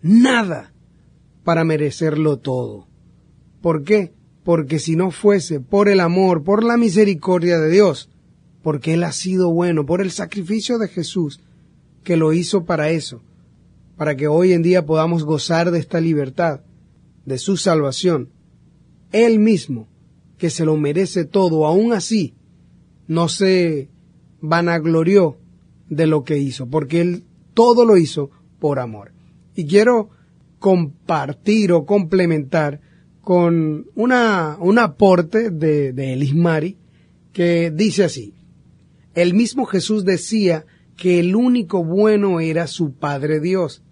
[0.02, 0.74] nada
[1.44, 2.88] para merecerlo todo.
[3.62, 4.14] ¿Por qué?
[4.44, 8.10] Porque si no fuese por el amor, por la misericordia de Dios,
[8.64, 11.40] porque Él ha sido bueno, por el sacrificio de Jesús,
[12.04, 13.22] que lo hizo para eso,
[13.98, 16.62] para que hoy en día podamos gozar de esta libertad,
[17.26, 18.30] de su salvación.
[19.12, 19.88] Él mismo,
[20.38, 22.34] que se lo merece todo, aún así,
[23.08, 23.90] no se
[24.42, 25.38] vanaglorió
[25.90, 27.24] de lo que hizo, porque Él
[27.54, 29.12] todo lo hizo por amor.
[29.56, 30.10] Y quiero
[30.60, 32.80] compartir o complementar
[33.32, 36.76] con una, un aporte de, de Elis Mari
[37.32, 38.34] que dice así,
[39.16, 40.66] el mismo Jesús decía
[40.98, 43.84] que el único bueno era su Padre Dios.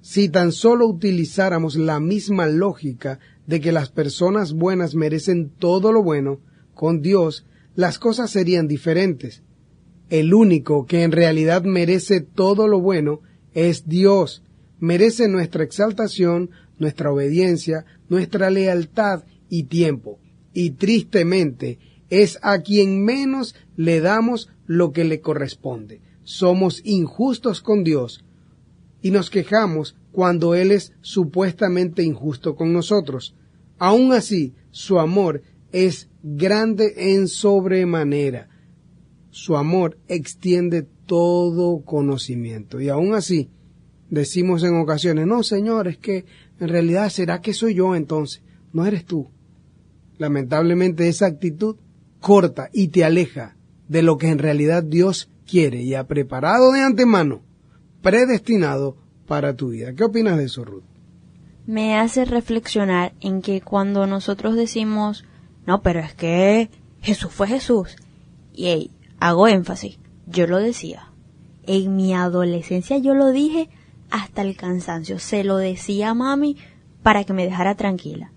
[0.00, 3.18] Si tan solo utilizáramos la misma lógica
[3.48, 6.38] de que las personas buenas merecen todo lo bueno,
[6.72, 9.42] con Dios las cosas serían diferentes.
[10.08, 13.22] El único que en realidad merece todo lo bueno
[13.54, 14.44] es Dios.
[14.78, 20.18] Merece nuestra exaltación, nuestra obediencia, nuestra lealtad y tiempo.
[20.52, 21.78] Y tristemente
[22.10, 26.00] es a quien menos le damos lo que le corresponde.
[26.22, 28.24] Somos injustos con Dios
[29.02, 33.34] y nos quejamos cuando Él es supuestamente injusto con nosotros.
[33.78, 38.48] Aun así, su amor es grande en sobremanera.
[39.30, 42.80] Su amor extiende todo conocimiento.
[42.80, 43.50] Y aun así,
[44.10, 46.24] decimos en ocasiones, no, Señor, es que
[46.60, 48.42] en realidad será que soy yo entonces,
[48.72, 49.30] no eres tú.
[50.18, 51.76] Lamentablemente esa actitud
[52.20, 53.56] corta y te aleja
[53.88, 57.42] de lo que en realidad Dios quiere y ha preparado de antemano,
[58.02, 58.96] predestinado
[59.26, 59.94] para tu vida.
[59.94, 60.84] ¿Qué opinas de eso, Ruth?
[61.66, 65.24] Me hace reflexionar en que cuando nosotros decimos,
[65.66, 67.96] no, pero es que Jesús fue Jesús,
[68.54, 68.90] y hey,
[69.20, 71.12] hago énfasis, yo lo decía.
[71.66, 73.68] En mi adolescencia yo lo dije
[74.10, 76.56] hasta el cansancio, se lo decía a mami
[77.02, 78.30] para que me dejara tranquila.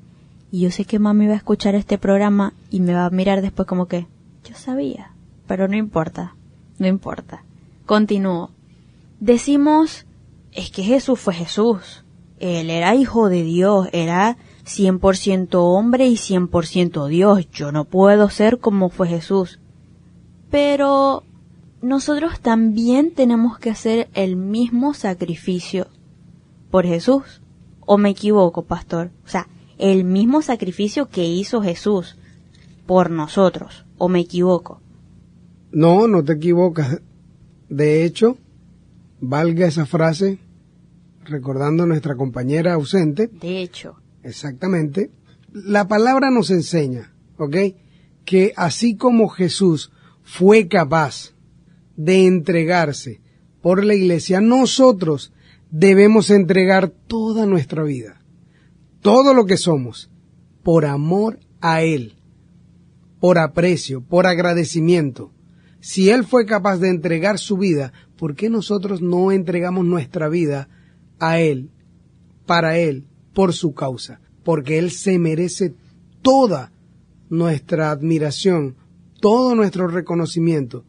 [0.51, 3.41] Y yo sé que mami va a escuchar este programa y me va a mirar
[3.41, 4.07] después como que,
[4.43, 5.11] yo sabía,
[5.47, 6.35] pero no importa,
[6.77, 7.43] no importa.
[7.85, 8.51] Continúo.
[9.19, 10.05] Decimos,
[10.51, 12.03] es que Jesús fue Jesús.
[12.39, 17.49] Él era hijo de Dios, era 100% hombre y 100% Dios.
[17.51, 19.59] Yo no puedo ser como fue Jesús.
[20.49, 21.23] Pero
[21.81, 25.87] nosotros también tenemos que hacer el mismo sacrificio
[26.69, 27.41] por Jesús.
[27.79, 29.11] ¿O me equivoco, pastor?
[29.25, 32.17] O sea, el mismo sacrificio que hizo Jesús
[32.85, 33.85] por nosotros.
[33.97, 34.81] ¿O me equivoco?
[35.71, 37.01] No, no te equivocas.
[37.67, 38.37] De hecho,
[39.19, 40.39] valga esa frase,
[41.23, 45.11] recordando a nuestra compañera ausente, De hecho, exactamente,
[45.53, 47.55] la palabra nos enseña, ¿ok?
[48.25, 49.91] Que así como Jesús
[50.23, 51.33] fue capaz
[51.95, 53.21] de entregarse
[53.61, 55.31] por la iglesia, nosotros
[55.69, 58.21] debemos entregar toda nuestra vida,
[59.01, 60.09] todo lo que somos,
[60.63, 62.15] por amor a Él,
[63.19, 65.31] por aprecio, por agradecimiento.
[65.79, 70.69] Si Él fue capaz de entregar su vida, ¿por qué nosotros no entregamos nuestra vida
[71.19, 71.71] a Él,
[72.45, 74.21] para Él, por su causa?
[74.43, 75.75] Porque Él se merece
[76.21, 76.71] toda
[77.29, 78.75] nuestra admiración,
[79.19, 80.83] todo nuestro reconocimiento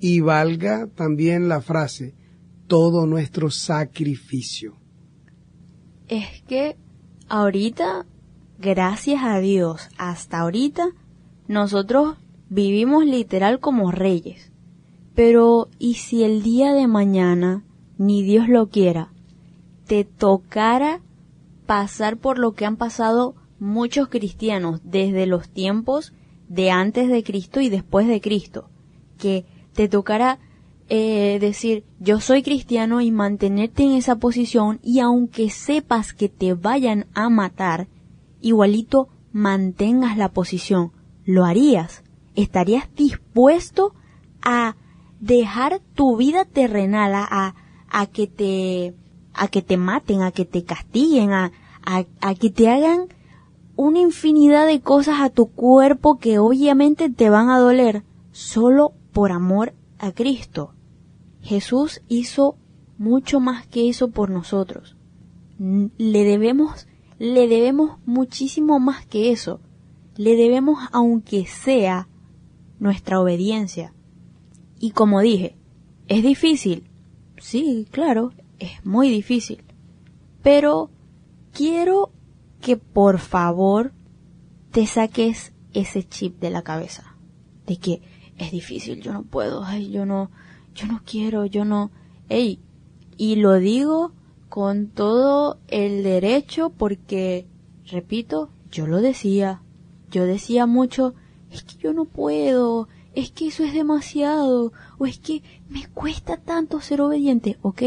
[0.00, 2.14] y valga también la frase,
[2.66, 4.76] todo nuestro sacrificio.
[6.08, 6.76] es que
[7.28, 8.06] ahorita,
[8.58, 10.88] gracias a Dios, hasta ahorita,
[11.46, 12.16] nosotros
[12.48, 14.50] vivimos literal como reyes.
[15.14, 17.64] Pero, ¿y si el día de mañana,
[17.98, 19.12] ni Dios lo quiera,
[19.86, 21.00] te tocara
[21.66, 26.12] pasar por lo que han pasado muchos cristianos desde los tiempos
[26.48, 28.70] de antes de Cristo y después de Cristo?
[29.18, 29.44] Que
[29.74, 30.38] te tocara
[30.88, 36.54] eh, decir yo soy cristiano y mantenerte en esa posición y aunque sepas que te
[36.54, 37.86] vayan a matar,
[38.40, 40.92] igualito mantengas la posición.
[41.24, 42.02] ¿Lo harías?
[42.34, 43.94] ¿Estarías dispuesto
[44.42, 44.76] a
[45.20, 47.54] dejar tu vida terrenal a, a,
[47.88, 48.94] a que te
[49.32, 51.52] a que te maten, a que te castiguen, a,
[51.84, 53.06] a, a que te hagan
[53.76, 58.02] una infinidad de cosas a tu cuerpo que obviamente te van a doler
[58.32, 60.74] solo por amor a Cristo.
[61.40, 62.56] Jesús hizo
[62.98, 64.96] mucho más que eso por nosotros.
[65.58, 66.86] Le debemos,
[67.18, 69.60] le debemos muchísimo más que eso.
[70.16, 72.08] Le debemos aunque sea
[72.78, 73.94] nuestra obediencia.
[74.78, 75.56] Y como dije,
[76.08, 76.90] ¿es difícil?
[77.38, 79.64] Sí, claro, es muy difícil.
[80.42, 80.90] Pero
[81.52, 82.12] quiero
[82.60, 83.92] que por favor
[84.70, 87.16] te saques ese chip de la cabeza.
[87.66, 88.02] De que
[88.44, 90.30] es difícil, yo no puedo, ay, yo no,
[90.74, 91.90] yo no quiero, yo no.
[92.28, 92.60] Ey,
[93.16, 94.12] y lo digo
[94.48, 97.46] con todo el derecho porque,
[97.86, 99.62] repito, yo lo decía.
[100.10, 101.14] Yo decía mucho,
[101.50, 106.36] es que yo no puedo, es que eso es demasiado, o es que me cuesta
[106.36, 107.58] tanto ser obediente.
[107.62, 107.82] Ok,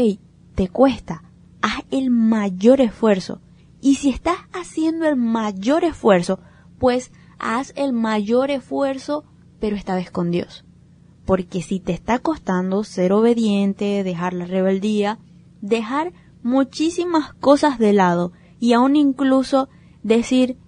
[0.54, 1.22] te cuesta.
[1.62, 3.40] Haz el mayor esfuerzo.
[3.80, 6.40] Y si estás haciendo el mayor esfuerzo,
[6.78, 9.24] pues haz el mayor esfuerzo,
[9.64, 10.62] pero esta vez con Dios.
[11.24, 15.18] Porque si te está costando ser obediente, dejar la rebeldía,
[15.62, 16.12] dejar
[16.42, 19.70] muchísimas cosas de lado y aún incluso
[20.02, 20.58] decir,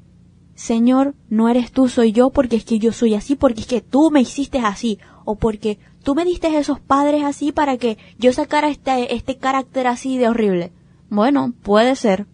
[0.55, 3.83] Señor, no eres tú, soy yo, porque es que yo soy así, porque es que
[3.83, 8.33] tú me hiciste así, o porque tú me diste esos padres así para que yo
[8.33, 10.73] sacara este, este carácter así de horrible.
[11.11, 12.27] Bueno, puede ser,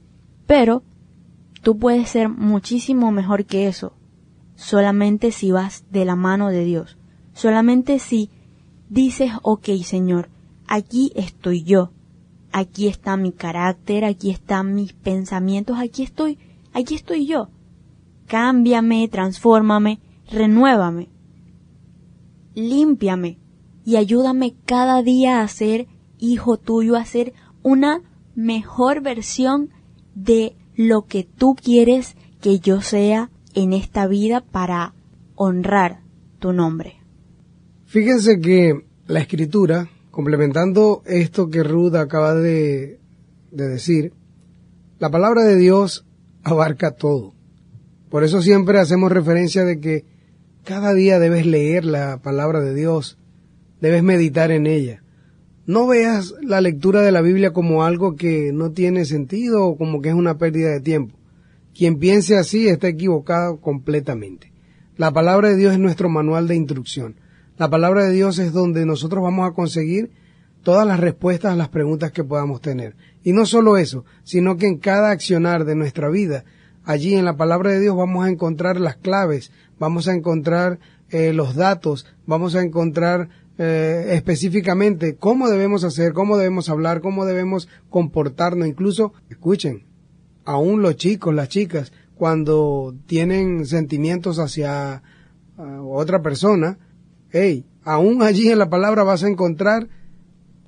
[0.47, 0.85] pero
[1.61, 3.95] tú puedes ser muchísimo mejor que eso,
[4.63, 6.97] solamente si vas de la mano de Dios,
[7.35, 8.31] solamente si
[8.89, 10.29] dices, ok Señor,
[10.69, 11.91] aquí estoy yo,
[12.53, 16.39] aquí está mi carácter, aquí están mis pensamientos, aquí estoy,
[16.73, 17.49] aquí estoy yo.
[18.27, 20.01] Cámbiame, transfórmame,
[20.31, 21.09] renuévame,
[22.55, 23.39] límpiame
[23.85, 25.89] y ayúdame cada día a ser
[26.19, 28.01] hijo tuyo, a ser una
[28.37, 29.71] mejor versión
[30.15, 34.95] de lo que tú quieres que yo sea en esta vida para
[35.35, 36.01] honrar
[36.39, 36.97] tu nombre.
[37.87, 43.01] Fíjense que la escritura, complementando esto que Ruth acaba de,
[43.51, 44.13] de decir,
[44.99, 46.07] la palabra de Dios
[46.43, 47.35] abarca todo.
[48.09, 50.05] Por eso siempre hacemos referencia de que
[50.65, 53.19] cada día debes leer la palabra de Dios,
[53.81, 55.03] debes meditar en ella.
[55.67, 60.01] No veas la lectura de la Biblia como algo que no tiene sentido o como
[60.01, 61.17] que es una pérdida de tiempo.
[61.75, 64.53] Quien piense así está equivocado completamente.
[64.97, 67.17] La palabra de Dios es nuestro manual de instrucción.
[67.57, 70.11] La palabra de Dios es donde nosotros vamos a conseguir
[70.63, 72.97] todas las respuestas a las preguntas que podamos tener.
[73.25, 76.45] Y no solo eso, sino que en cada accionar de nuestra vida,
[76.85, 80.79] allí en la palabra de Dios vamos a encontrar las claves, vamos a encontrar
[81.11, 87.25] eh, los datos, vamos a encontrar eh, específicamente cómo debemos hacer, cómo debemos hablar, cómo
[87.25, 88.67] debemos comportarnos.
[88.67, 89.85] Incluso, escuchen,
[90.45, 95.03] aún los chicos, las chicas, cuando tienen sentimientos hacia
[95.57, 96.79] uh, otra persona,
[97.31, 99.89] hey, aún allí en la palabra vas a encontrar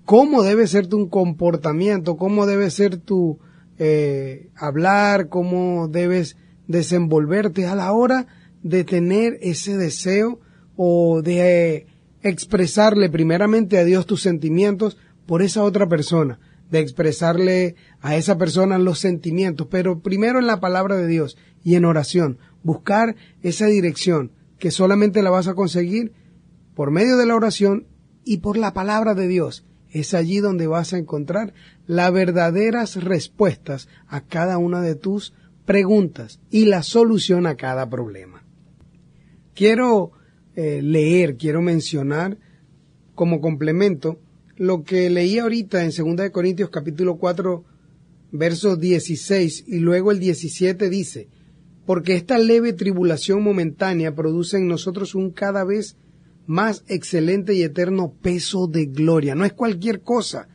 [0.05, 3.39] cómo debe ser tu comportamiento, cómo debe ser tu
[3.79, 8.27] eh, hablar, cómo debes desenvolverte a la hora
[8.63, 10.41] de tener ese deseo
[10.77, 11.87] o de eh,
[12.23, 14.97] expresarle primeramente a Dios tus sentimientos
[15.27, 16.39] por esa otra persona,
[16.71, 21.77] de expresarle a esa persona los sentimientos, pero primero en la palabra de Dios y
[21.77, 26.13] en oración, buscar esa dirección que solamente la vas a conseguir
[26.75, 27.87] por medio de la oración
[28.23, 29.65] y por la palabra de Dios.
[29.91, 31.55] Es allí donde vas a encontrar
[31.87, 35.33] las verdaderas respuestas a cada una de tus
[35.65, 38.45] preguntas y la solución a cada problema.
[39.55, 40.13] Quiero
[40.57, 42.37] eh, leer, quiero mencionar
[43.15, 44.19] como complemento
[44.57, 47.65] lo que leí ahorita en 2 Corintios capítulo 4
[48.35, 51.29] verso 16 y luego el 17 dice,
[51.87, 55.97] porque esta leve tribulación momentánea produce en nosotros un cada vez
[56.47, 59.37] más excelente y eterno peso de gloria.
[59.37, 60.49] No es cualquier cosa,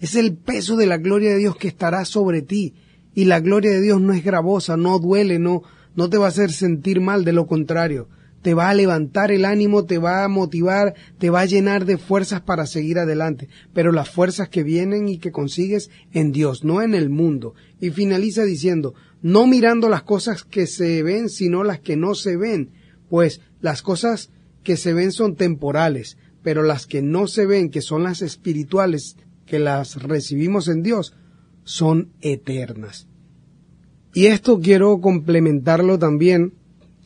[0.00, 2.74] es el peso de la gloria de Dios que estará sobre ti.
[3.14, 5.62] Y la gloria de Dios no es gravosa, no duele, no,
[5.94, 8.08] no te va a hacer sentir mal, de lo contrario,
[8.42, 11.98] te va a levantar el ánimo, te va a motivar, te va a llenar de
[11.98, 16.82] fuerzas para seguir adelante, pero las fuerzas que vienen y que consigues en Dios, no
[16.82, 17.54] en el mundo.
[17.80, 22.36] Y finaliza diciendo, no mirando las cosas que se ven, sino las que no se
[22.36, 22.70] ven,
[23.08, 24.30] pues las cosas
[24.62, 29.16] que se ven son temporales, pero las que no se ven, que son las espirituales,
[29.44, 31.14] que las recibimos en Dios,
[31.64, 33.06] son eternas.
[34.14, 36.54] Y esto quiero complementarlo también,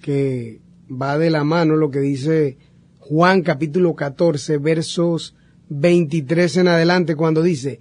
[0.01, 0.61] que
[0.91, 2.59] va de la mano lo que dice
[2.99, 5.35] Juan capítulo 14 versos
[5.69, 7.81] 23 en adelante cuando dice,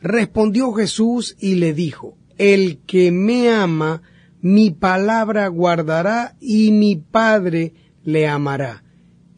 [0.00, 4.02] Respondió Jesús y le dijo, El que me ama,
[4.40, 7.72] mi palabra guardará y mi Padre
[8.02, 8.84] le amará.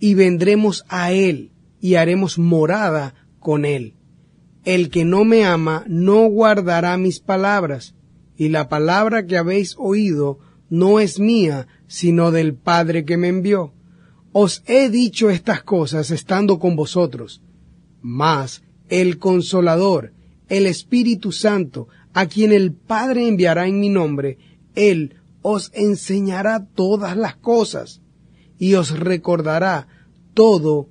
[0.01, 3.95] Y vendremos a él y haremos morada con él.
[4.65, 7.95] El que no me ama no guardará mis palabras,
[8.37, 13.73] y la palabra que habéis oído no es mía, sino del Padre que me envió.
[14.33, 17.43] Os he dicho estas cosas estando con vosotros.
[18.03, 20.13] Mas el consolador,
[20.49, 24.39] el Espíritu Santo, a quien el Padre enviará en mi nombre,
[24.75, 28.01] Él os enseñará todas las cosas
[28.59, 29.87] y os recordará
[30.35, 30.89] todo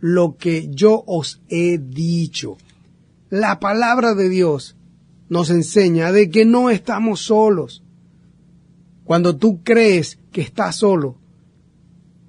[0.00, 2.56] lo que yo os he dicho.
[3.30, 4.76] La palabra de Dios
[5.28, 7.81] nos enseña de que no estamos solos.
[9.12, 11.18] Cuando tú crees que estás solo,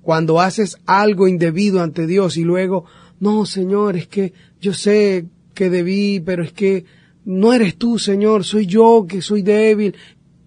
[0.02, 2.84] cuando haces algo indebido ante Dios y luego,
[3.22, 6.84] no, Señor, es que yo sé que debí, pero es que
[7.24, 9.96] no eres tú, Señor, soy yo que soy débil.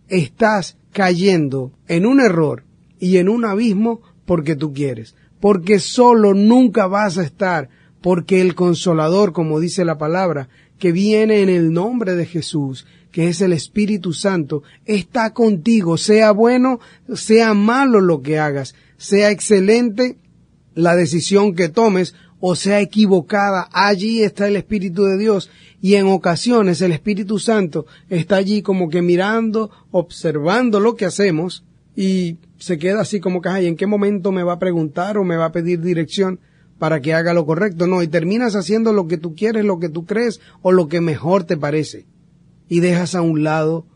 [0.09, 2.65] Estás cayendo en un error
[3.01, 7.71] y en un abismo porque tú quieres, porque solo nunca vas a estar,
[8.03, 12.85] porque el consolador, como dice la palabra, que viene en el nombre de Jesús,
[13.17, 16.81] que es el Espíritu Santo, está contigo, sea bueno,
[17.15, 20.19] sea malo lo que hagas, sea excelente
[20.75, 25.49] la decisión que tomes o sea equivocada, allí está el Espíritu de Dios.
[25.81, 31.65] Y en ocasiones el Espíritu Santo está allí como que mirando, observando lo que hacemos
[31.97, 35.25] y se queda así como que, ay, ¿en qué momento me va a preguntar o
[35.25, 36.39] me va a pedir dirección
[36.79, 37.87] para que haga lo correcto?
[37.87, 41.01] No, y terminas haciendo lo que tú quieres, lo que tú crees o lo que
[41.01, 42.05] mejor te parece
[42.69, 43.87] y dejas a un lado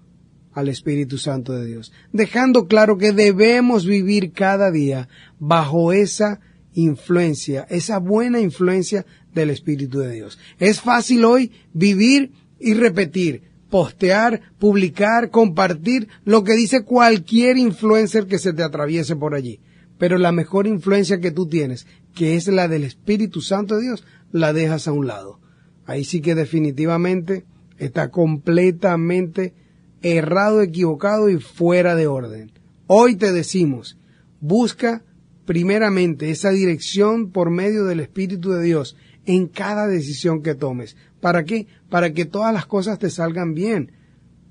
[0.52, 5.08] al Espíritu Santo de Dios, dejando claro que debemos vivir cada día
[5.38, 6.40] bajo esa
[6.74, 10.38] influencia, esa buena influencia del Espíritu de Dios.
[10.58, 18.38] Es fácil hoy vivir y repetir, postear, publicar, compartir lo que dice cualquier influencer que
[18.38, 19.60] se te atraviese por allí.
[19.98, 24.04] Pero la mejor influencia que tú tienes, que es la del Espíritu Santo de Dios,
[24.32, 25.40] la dejas a un lado.
[25.84, 27.44] Ahí sí que definitivamente
[27.80, 29.54] está completamente
[30.02, 32.52] errado, equivocado y fuera de orden.
[32.86, 33.98] Hoy te decimos,
[34.40, 35.02] busca
[35.46, 40.96] primeramente esa dirección por medio del Espíritu de Dios en cada decisión que tomes.
[41.20, 41.66] ¿Para qué?
[41.88, 43.92] Para que todas las cosas te salgan bien.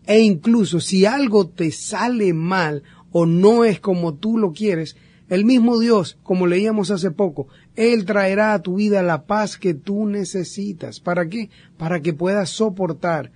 [0.08, 5.46] E incluso si algo te sale mal o no es como tú lo quieres, el
[5.46, 7.48] mismo Dios, como leíamos hace poco,
[7.80, 11.00] Él traerá a tu vida la paz que tú necesitas.
[11.00, 11.50] ¿Para qué?
[11.78, 13.32] Para que puedas soportar,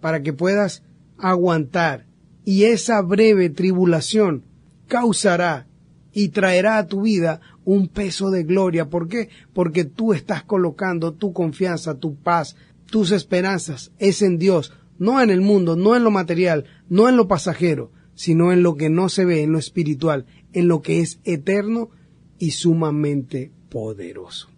[0.00, 0.82] para que puedas
[1.18, 2.06] aguantar.
[2.46, 4.42] Y esa breve tribulación
[4.88, 5.66] causará
[6.14, 8.88] y traerá a tu vida un peso de gloria.
[8.88, 9.28] ¿Por qué?
[9.52, 12.56] Porque tú estás colocando tu confianza, tu paz,
[12.90, 17.18] tus esperanzas es en Dios, no en el mundo, no en lo material, no en
[17.18, 20.24] lo pasajero, sino en lo que no se ve, en lo espiritual,
[20.54, 21.90] en lo que es eterno
[22.38, 24.50] y sumamente poderoso.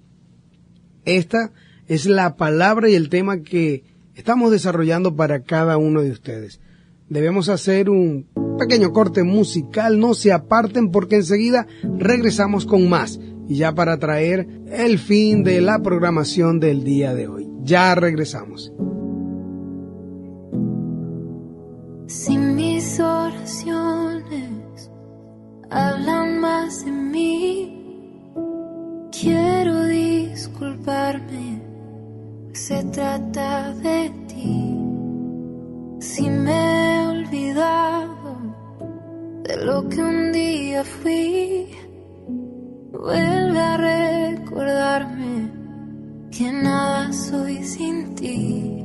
[1.06, 1.50] Esta
[1.88, 3.82] es la palabra y el tema que
[4.14, 6.60] estamos desarrollando para cada uno de ustedes.
[7.08, 8.26] Debemos hacer un
[8.58, 14.46] pequeño corte musical, no se aparten porque enseguida regresamos con más y ya para traer
[14.70, 17.48] el fin de la programación del día de hoy.
[17.62, 18.70] Ya regresamos.
[22.06, 24.90] Si mis oraciones
[25.70, 27.75] hablan más de mí,
[29.20, 31.62] quiero disculparme,
[32.48, 34.76] pues se trata de ti.
[36.00, 38.36] Si me he olvidado
[39.44, 41.66] de lo que un día fui,
[42.92, 45.50] vuelve a recordarme
[46.30, 48.84] que nada soy sin ti.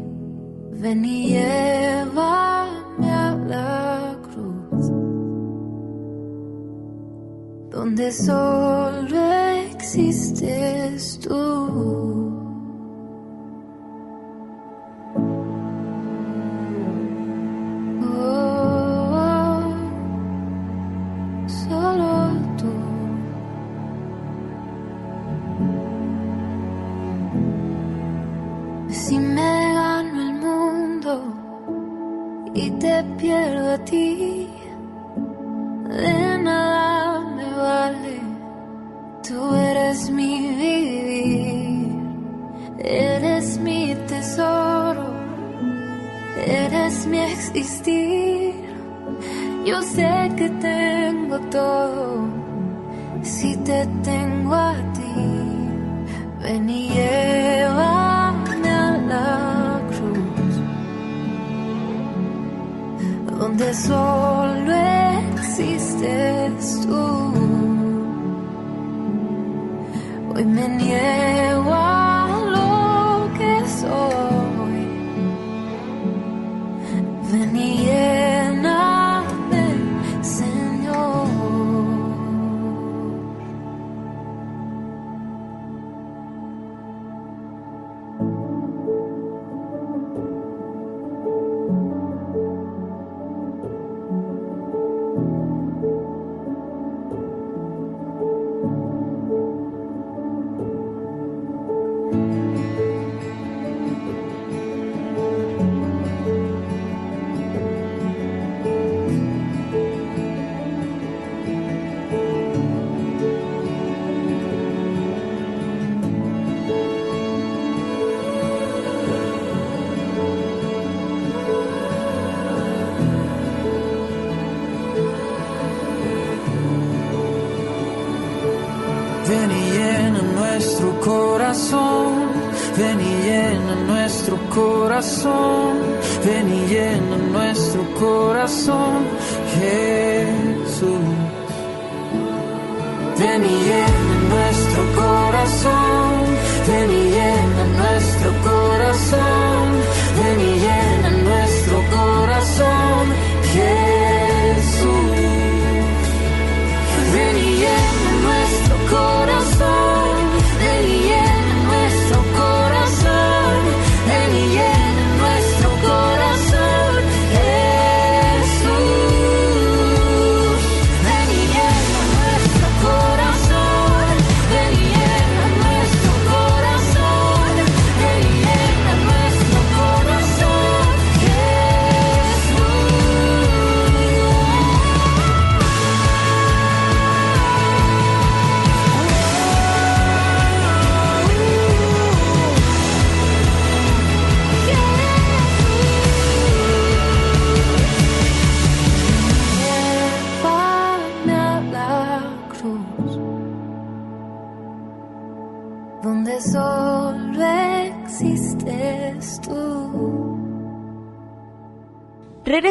[0.74, 4.61] Ven y llévame a la cruz,
[7.72, 9.32] donde solo
[9.72, 11.32] existes tú.
[18.04, 19.74] Oh,
[21.48, 22.74] solo tú.
[28.90, 31.24] Si me gano el mundo
[32.54, 34.50] y te pierdo a ti,
[39.92, 41.90] eres mi vivir,
[42.80, 45.14] eres mi tesoro,
[46.48, 48.54] eres mi existir.
[49.66, 52.30] Yo sé que tengo todo
[53.22, 55.14] si te tengo a ti,
[56.42, 60.56] ven y llévame a la cruz,
[63.40, 64.74] donde solo
[65.36, 67.31] existes tú.
[70.42, 71.91] Hoy me niego a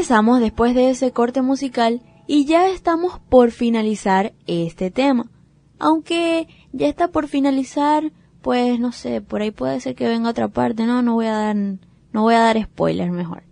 [0.01, 5.31] Regresamos después de ese corte musical y ya estamos por finalizar este tema.
[5.79, 10.49] Aunque ya está por finalizar, pues no sé, por ahí puede ser que venga otra
[10.49, 13.43] parte, no, no voy a dar, no voy a dar spoilers mejor.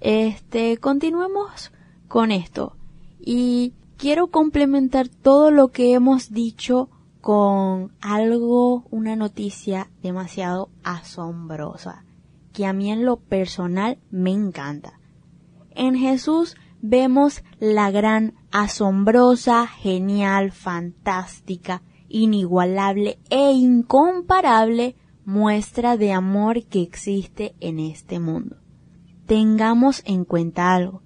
[0.00, 1.70] Este, continuemos
[2.08, 2.76] con esto.
[3.20, 6.90] Y quiero complementar todo lo que hemos dicho
[7.20, 12.04] con algo, una noticia demasiado asombrosa,
[12.52, 14.98] que a mí en lo personal me encanta.
[15.74, 26.82] En Jesús vemos la gran, asombrosa, genial, fantástica, inigualable e incomparable muestra de amor que
[26.82, 28.56] existe en este mundo.
[29.26, 31.02] Tengamos en cuenta algo.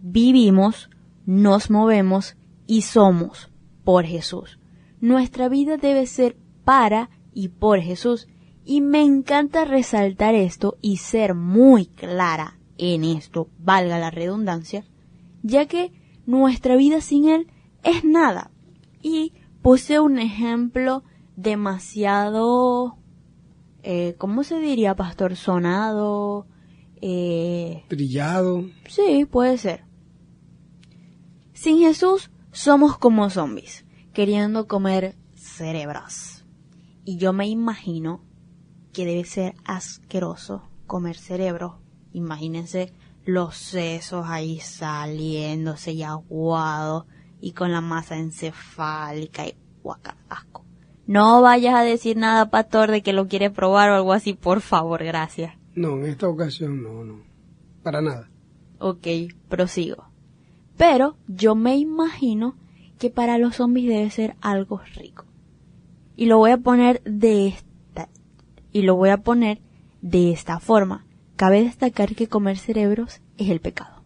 [0.00, 0.88] Vivimos,
[1.26, 2.36] nos movemos
[2.66, 3.50] y somos
[3.84, 4.58] por Jesús.
[5.00, 8.28] Nuestra vida debe ser para y por Jesús.
[8.64, 14.84] Y me encanta resaltar esto y ser muy clara en esto, valga la redundancia,
[15.42, 15.92] ya que
[16.26, 17.52] nuestra vida sin Él
[17.82, 18.50] es nada.
[19.02, 21.04] Y puse un ejemplo
[21.36, 22.98] demasiado,
[23.82, 25.36] eh, ¿cómo se diría, pastor?
[25.36, 26.46] Sonado,
[27.00, 28.64] eh, Trillado.
[28.88, 29.84] Sí, puede ser.
[31.52, 36.44] Sin Jesús somos como zombies, queriendo comer cerebros.
[37.04, 38.24] Y yo me imagino
[38.92, 41.80] que debe ser asqueroso comer cerebro.
[42.16, 42.94] Imagínense
[43.26, 47.04] los sesos ahí saliéndose y aguados
[47.42, 50.64] y con la masa encefálica y guaca, asco.
[51.06, 54.62] No vayas a decir nada, pastor, de que lo quieres probar o algo así, por
[54.62, 55.54] favor, gracias.
[55.74, 57.20] No, en esta ocasión no, no.
[57.82, 58.30] Para nada.
[58.78, 59.06] Ok,
[59.50, 60.06] prosigo.
[60.78, 62.56] Pero yo me imagino
[62.98, 65.26] que para los zombies debe ser algo rico.
[66.16, 68.08] Y lo voy a poner de esta
[68.72, 69.60] y lo voy a poner
[70.00, 71.05] de esta forma.
[71.36, 74.02] Cabe destacar que comer cerebros es el pecado.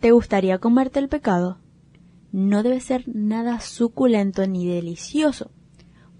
[0.00, 1.58] ¿Te gustaría comerte el pecado?
[2.32, 5.50] No debe ser nada suculento ni delicioso.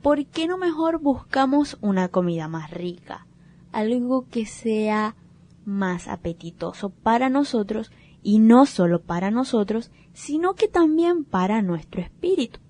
[0.03, 3.27] ¿Por qué no mejor buscamos una comida más rica?
[3.73, 5.17] Algo que sea
[5.65, 7.91] más apetitoso para nosotros
[8.23, 12.61] y no solo para nosotros, sino que también para nuestro espíritu.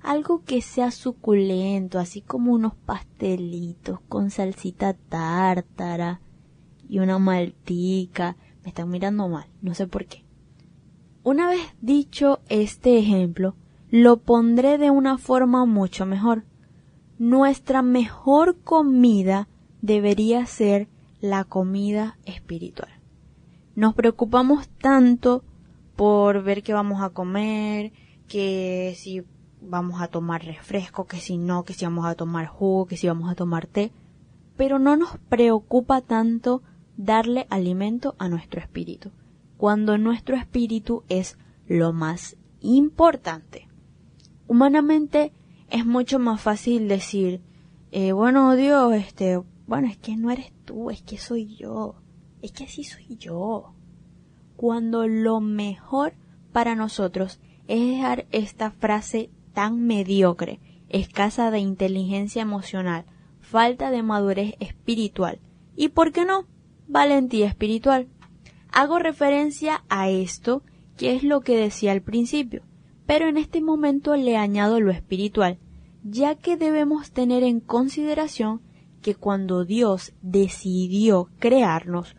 [0.00, 6.20] algo que sea suculento, así como unos pastelitos con salsita tártara
[6.88, 8.36] y una maltica.
[8.62, 10.24] Me están mirando mal, no sé por qué.
[11.22, 13.56] Una vez dicho este ejemplo,
[13.90, 16.44] lo pondré de una forma mucho mejor.
[17.18, 19.48] Nuestra mejor comida
[19.82, 20.88] debería ser
[21.20, 22.90] la comida espiritual.
[23.74, 25.44] Nos preocupamos tanto
[25.96, 27.92] por ver qué vamos a comer,
[28.28, 29.22] que si
[29.60, 33.06] vamos a tomar refresco, que si no, que si vamos a tomar jugo, que si
[33.06, 33.92] vamos a tomar té,
[34.56, 36.62] pero no nos preocupa tanto
[36.96, 39.10] darle alimento a nuestro espíritu,
[39.56, 43.68] cuando nuestro espíritu es lo más importante.
[44.48, 45.32] Humanamente
[45.70, 47.40] es mucho más fácil decir,
[47.90, 51.96] eh, bueno Dios, este, bueno, es que no eres tú, es que soy yo,
[52.42, 53.72] es que así soy yo.
[54.56, 56.14] Cuando lo mejor
[56.52, 63.04] para nosotros es dejar esta frase tan mediocre, escasa de inteligencia emocional,
[63.40, 65.40] falta de madurez espiritual
[65.74, 66.46] y, ¿por qué no?,
[66.88, 68.08] valentía espiritual.
[68.72, 70.62] Hago referencia a esto,
[70.96, 72.62] que es lo que decía al principio,
[73.06, 75.58] pero en este momento le añado lo espiritual,
[76.02, 78.62] ya que debemos tener en consideración
[79.02, 82.16] que cuando Dios decidió crearnos,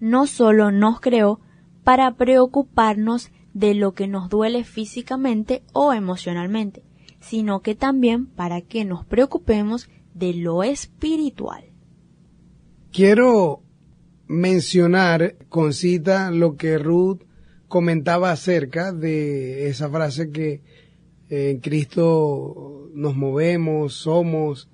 [0.00, 1.40] no solo nos creó
[1.84, 6.84] para preocuparnos de lo que nos duele físicamente o emocionalmente,
[7.20, 11.64] sino que también para que nos preocupemos de lo espiritual.
[12.92, 13.62] Quiero
[14.28, 17.22] mencionar con cita lo que Ruth
[17.66, 20.62] comentaba acerca de esa frase que
[21.28, 24.68] en Cristo nos movemos, somos.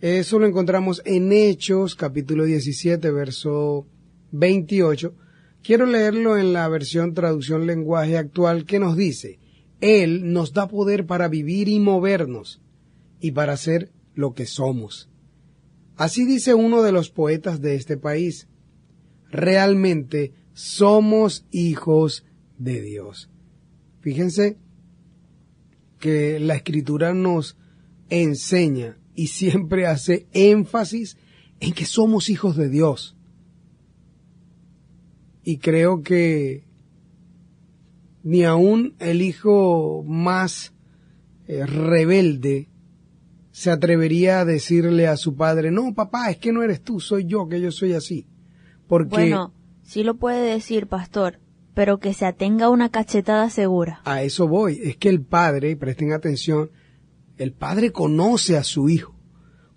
[0.00, 3.86] Eso lo encontramos en Hechos, capítulo 17, verso
[4.32, 5.14] 28.
[5.62, 9.38] Quiero leerlo en la versión traducción lenguaje actual que nos dice,
[9.80, 12.60] Él nos da poder para vivir y movernos
[13.20, 15.08] y para ser lo que somos.
[15.96, 18.48] Así dice uno de los poetas de este país.
[19.32, 22.24] Realmente somos hijos
[22.58, 23.30] de Dios.
[24.00, 24.58] Fíjense
[25.98, 27.56] que la escritura nos
[28.10, 31.16] enseña y siempre hace énfasis
[31.60, 33.16] en que somos hijos de Dios.
[35.44, 36.64] Y creo que
[38.22, 40.74] ni aún el hijo más
[41.48, 42.68] eh, rebelde
[43.50, 47.24] se atrevería a decirle a su padre, no, papá, es que no eres tú, soy
[47.24, 48.26] yo, que yo soy así.
[48.86, 51.40] Porque Bueno, sí lo puede decir, pastor,
[51.74, 54.00] pero que se atenga a una cachetada segura.
[54.04, 56.70] a eso voy, es que el padre, presten atención,
[57.38, 59.14] el padre conoce a su hijo.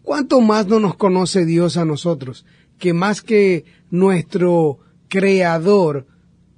[0.01, 2.45] ¿Cuánto más no nos conoce Dios a nosotros?
[2.78, 6.08] Que más que nuestro creador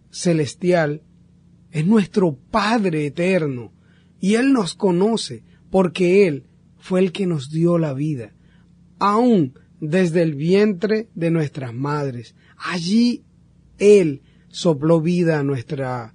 [0.10, 1.04] celestial,
[1.72, 3.72] es nuestro Padre eterno.
[4.20, 8.34] Y Él nos conoce porque Él fue el que nos dio la vida.
[9.00, 12.36] Aún desde el vientre de nuestras madres.
[12.58, 13.24] Allí
[13.78, 16.14] Él sopló vida a nuestra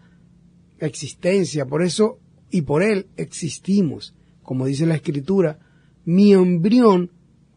[0.79, 1.67] existencia.
[1.67, 2.19] Por eso
[2.51, 4.15] y por Él existimos.
[4.43, 5.59] Como dice la Escritura,
[6.05, 7.11] mi embrión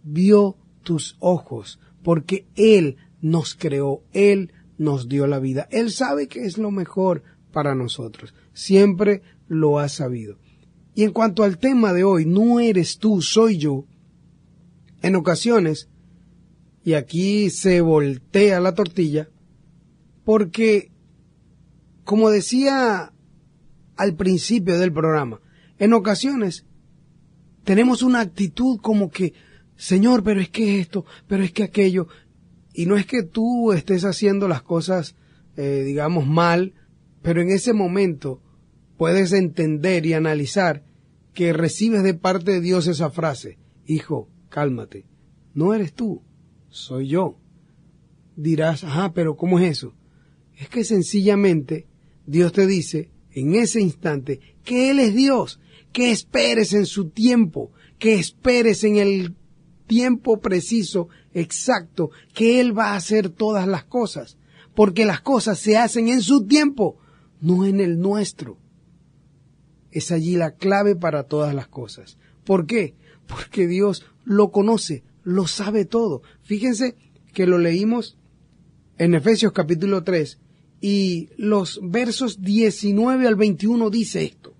[0.03, 5.67] vio tus ojos, porque Él nos creó, Él nos dio la vida.
[5.71, 8.35] Él sabe que es lo mejor para nosotros.
[8.53, 10.37] Siempre lo ha sabido.
[10.93, 13.85] Y en cuanto al tema de hoy, no eres tú, soy yo.
[15.01, 15.89] En ocasiones,
[16.85, 19.27] y aquí se voltea la tortilla,
[20.23, 20.91] porque,
[22.03, 23.11] como decía
[23.95, 25.41] al principio del programa,
[25.79, 26.67] en ocasiones
[27.63, 29.33] tenemos una actitud como que,
[29.75, 32.07] Señor, pero es que esto, pero es que aquello,
[32.71, 35.15] y no es que tú estés haciendo las cosas,
[35.57, 36.75] eh, digamos, mal,
[37.23, 38.43] pero en ese momento
[38.95, 40.83] puedes entender y analizar
[41.33, 43.57] que recibes de parte de Dios esa frase,
[43.87, 45.07] hijo, cálmate,
[45.55, 46.21] no eres tú,
[46.75, 47.37] soy yo.
[48.35, 49.93] Dirás, ajá, pero ¿cómo es eso?
[50.57, 51.87] Es que sencillamente
[52.25, 55.59] Dios te dice en ese instante que Él es Dios,
[55.91, 59.35] que esperes en su tiempo, que esperes en el
[59.87, 64.37] tiempo preciso, exacto, que Él va a hacer todas las cosas,
[64.73, 66.97] porque las cosas se hacen en su tiempo,
[67.39, 68.57] no en el nuestro.
[69.91, 72.17] Es allí la clave para todas las cosas.
[72.43, 72.95] ¿Por qué?
[73.27, 76.21] Porque Dios lo conoce, lo sabe todo.
[76.43, 76.95] Fíjense
[77.33, 78.17] que lo leímos
[78.97, 80.39] en Efesios capítulo 3
[80.79, 84.53] y los versos 19 al 21 dice esto.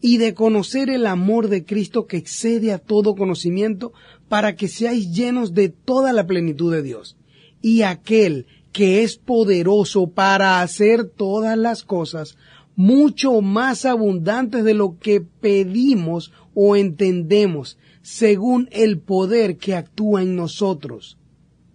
[0.00, 3.92] Y de conocer el amor de Cristo que excede a todo conocimiento
[4.28, 7.16] para que seáis llenos de toda la plenitud de Dios.
[7.62, 12.36] Y aquel que es poderoso para hacer todas las cosas
[12.76, 17.76] mucho más abundantes de lo que pedimos o entendemos,
[18.10, 21.18] según el poder que actúa en nosotros.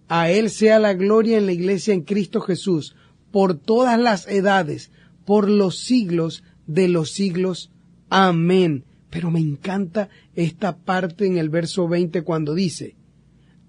[0.08, 2.96] A Él sea la gloria en la iglesia en Cristo Jesús,
[3.30, 4.90] por todas las edades,
[5.24, 7.70] por los siglos de los siglos.
[8.10, 8.82] Amén.
[9.10, 12.96] Pero me encanta esta parte en el verso 20 cuando dice,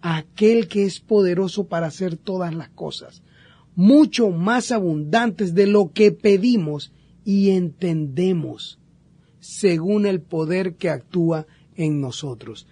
[0.01, 3.21] aquel que es poderoso para hacer todas las cosas,
[3.75, 6.91] mucho más abundantes de lo que pedimos
[7.23, 8.79] y entendemos,
[9.39, 11.45] según el poder que actúa
[11.75, 12.67] en nosotros.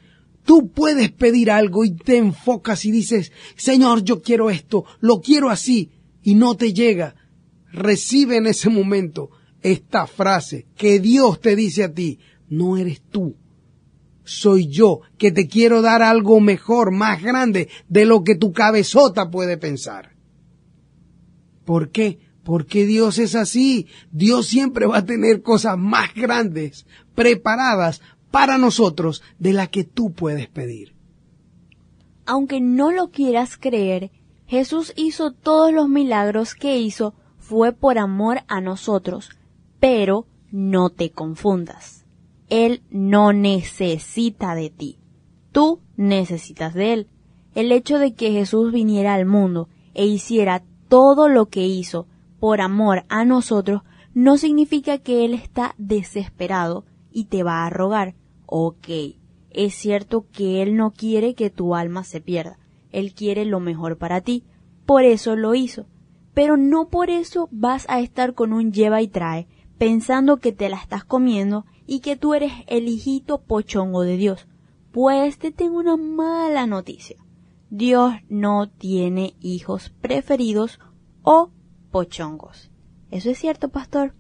[0.46, 5.50] Tú puedes pedir algo y te enfocas y dices, Señor, yo quiero esto, lo quiero
[5.50, 5.92] así,
[6.22, 7.16] y no te llega.
[7.72, 9.30] Recibe en ese momento
[9.62, 13.36] esta frase que Dios te dice a ti, no eres tú,
[14.24, 19.30] soy yo que te quiero dar algo mejor, más grande de lo que tu cabezota
[19.30, 20.14] puede pensar.
[21.66, 22.20] ¿Por qué?
[22.44, 23.88] Porque Dios es así.
[24.12, 26.86] Dios siempre va a tener cosas más grandes
[27.16, 28.02] preparadas
[28.34, 30.96] para nosotros de las que tú puedes pedir.
[32.26, 34.10] Aunque no lo quieras creer,
[34.48, 39.30] Jesús hizo todos los milagros que hizo fue por amor a nosotros,
[39.80, 42.08] pero no te confundas.
[42.50, 44.98] Él no necesita de ti.
[45.52, 47.08] Tú necesitas de Él.
[47.54, 52.08] El hecho de que Jesús viniera al mundo e hiciera todo lo que hizo
[52.40, 53.84] por amor a nosotros
[54.16, 58.16] no significa que Él está desesperado y te va a rogar.
[58.56, 58.88] Ok,
[59.50, 62.60] es cierto que Él no quiere que tu alma se pierda.
[62.92, 64.44] Él quiere lo mejor para ti.
[64.86, 65.88] Por eso lo hizo.
[66.36, 69.48] Pero no por eso vas a estar con un lleva y trae,
[69.80, 74.46] pensando que te la estás comiendo y que tú eres el hijito pochongo de Dios.
[74.92, 77.18] Pues te tengo una mala noticia.
[77.72, 80.80] Dios no tiene hijos preferidos
[81.24, 81.50] o
[81.90, 82.70] pochongos.
[83.10, 84.14] ¿Eso es cierto, pastor?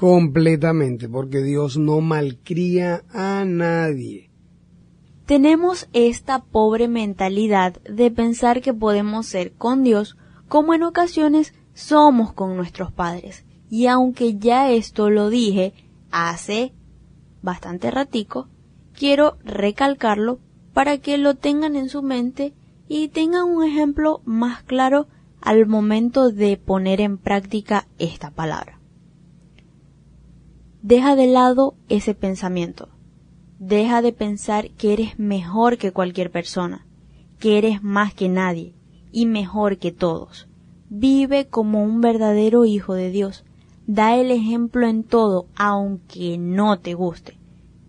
[0.00, 4.30] Completamente, porque Dios no malcría a nadie.
[5.26, 10.16] Tenemos esta pobre mentalidad de pensar que podemos ser con Dios
[10.48, 13.44] como en ocasiones somos con nuestros padres.
[13.68, 15.74] Y aunque ya esto lo dije
[16.10, 16.72] hace
[17.42, 18.48] bastante ratico,
[18.94, 20.38] quiero recalcarlo
[20.72, 22.54] para que lo tengan en su mente
[22.88, 25.08] y tengan un ejemplo más claro
[25.42, 28.79] al momento de poner en práctica esta palabra.
[30.82, 32.88] Deja de lado ese pensamiento.
[33.58, 36.86] Deja de pensar que eres mejor que cualquier persona,
[37.38, 38.74] que eres más que nadie
[39.12, 40.48] y mejor que todos.
[40.88, 43.44] Vive como un verdadero hijo de Dios.
[43.86, 47.36] Da el ejemplo en todo, aunque no te guste.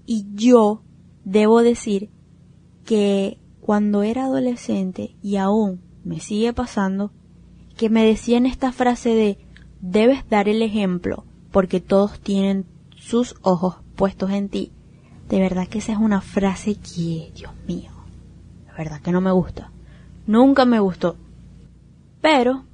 [0.06, 0.82] Y yo
[1.24, 2.10] debo decir
[2.84, 7.14] que cuando era adolescente y aún me sigue pasando,
[7.78, 9.38] que me decían esta frase de
[9.80, 12.66] debes dar el ejemplo porque todos tienen
[13.02, 14.72] sus ojos puestos en ti.
[15.28, 17.92] De verdad que esa es una frase que, Dios mío,
[18.68, 19.72] la verdad que no me gusta.
[20.28, 21.18] Nunca me gustó.
[22.22, 22.66] Pero,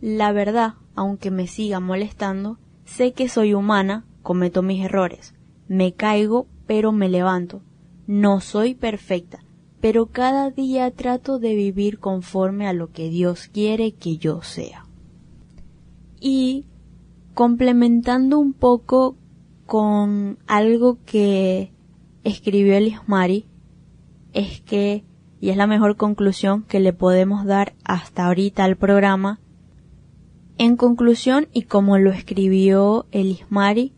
[0.00, 5.34] la verdad, aunque me siga molestando, sé que soy humana, cometo mis errores.
[5.68, 7.62] Me caigo, pero me levanto.
[8.08, 9.44] No soy perfecta,
[9.80, 14.84] pero cada día trato de vivir conforme a lo que Dios quiere que yo sea.
[16.20, 16.64] Y
[17.34, 19.16] complementando un poco
[19.66, 21.72] con algo que
[22.24, 23.46] escribió el Ismari,
[24.32, 25.04] es que,
[25.40, 29.40] y es la mejor conclusión que le podemos dar hasta ahorita al programa,
[30.58, 33.92] en conclusión, y como lo escribió el Ismari,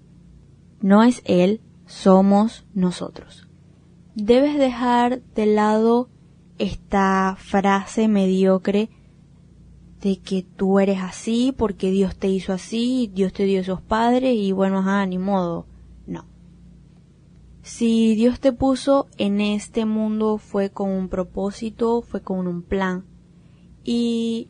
[0.81, 3.49] no es él, somos nosotros.
[4.15, 6.09] Debes dejar de lado
[6.59, 8.91] esta frase mediocre
[10.01, 14.35] de que tú eres así porque Dios te hizo así, Dios te dio esos padres
[14.37, 15.67] y bueno, ajá, ni modo.
[16.07, 16.25] No.
[17.63, 23.05] Si Dios te puso en este mundo fue con un propósito, fue con un plan.
[23.85, 24.49] Y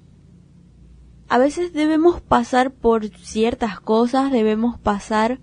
[1.29, 5.41] a veces debemos pasar por ciertas cosas, debemos pasar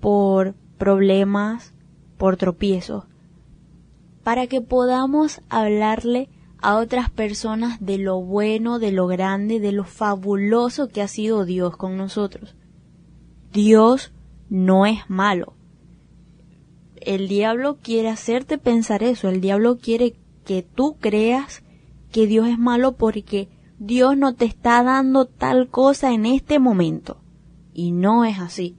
[0.00, 1.74] por problemas,
[2.16, 3.04] por tropiezos,
[4.22, 6.28] para que podamos hablarle
[6.60, 11.44] a otras personas de lo bueno, de lo grande, de lo fabuloso que ha sido
[11.44, 12.56] Dios con nosotros.
[13.52, 14.12] Dios
[14.50, 15.54] no es malo.
[17.00, 21.62] El diablo quiere hacerte pensar eso, el diablo quiere que tú creas
[22.10, 23.48] que Dios es malo porque
[23.78, 27.18] Dios no te está dando tal cosa en este momento.
[27.72, 28.76] Y no es así.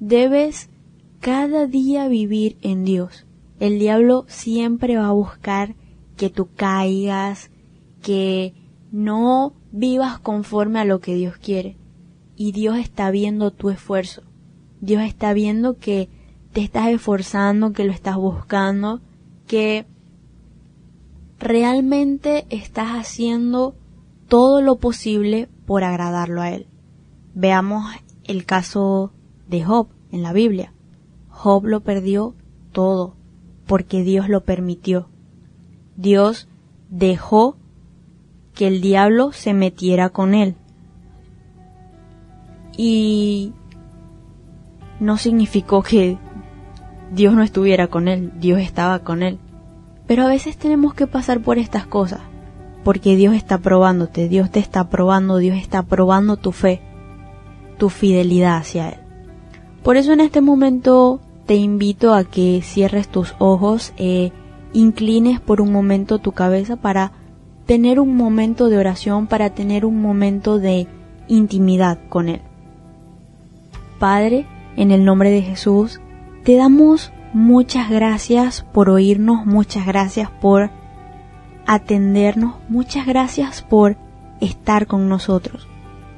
[0.00, 0.68] Debes
[1.20, 3.26] cada día vivir en Dios.
[3.60, 5.76] El diablo siempre va a buscar
[6.16, 7.50] que tú caigas,
[8.02, 8.54] que
[8.90, 11.76] no vivas conforme a lo que Dios quiere.
[12.38, 14.22] y Dios está viendo tu esfuerzo.
[14.82, 16.10] Dios está viendo que
[16.52, 19.00] te estás esforzando, que lo estás buscando,
[19.46, 19.86] que
[21.38, 23.74] realmente estás haciendo
[24.28, 26.66] todo lo posible por agradarlo a Él.
[27.34, 27.84] Veamos
[28.24, 29.12] el caso
[29.48, 30.72] de Job en la Biblia.
[31.28, 32.34] Job lo perdió
[32.72, 33.16] todo
[33.66, 35.08] porque Dios lo permitió.
[35.96, 36.48] Dios
[36.88, 37.56] dejó
[38.54, 40.56] que el diablo se metiera con él.
[42.76, 43.52] Y
[45.00, 46.18] no significó que
[47.12, 49.38] Dios no estuviera con él, Dios estaba con él.
[50.06, 52.20] Pero a veces tenemos que pasar por estas cosas,
[52.84, 56.80] porque Dios está probándote, Dios te está probando, Dios está probando tu fe,
[57.78, 58.98] tu fidelidad hacia Él.
[59.82, 64.32] Por eso en este momento te invito a que cierres tus ojos e
[64.76, 67.12] inclines por un momento tu cabeza para
[67.64, 70.86] tener un momento de oración, para tener un momento de
[71.28, 72.42] intimidad con Él.
[73.98, 74.44] Padre,
[74.76, 76.02] en el nombre de Jesús,
[76.44, 80.70] te damos muchas gracias por oírnos, muchas gracias por
[81.66, 83.96] atendernos, muchas gracias por
[84.42, 85.66] estar con nosotros.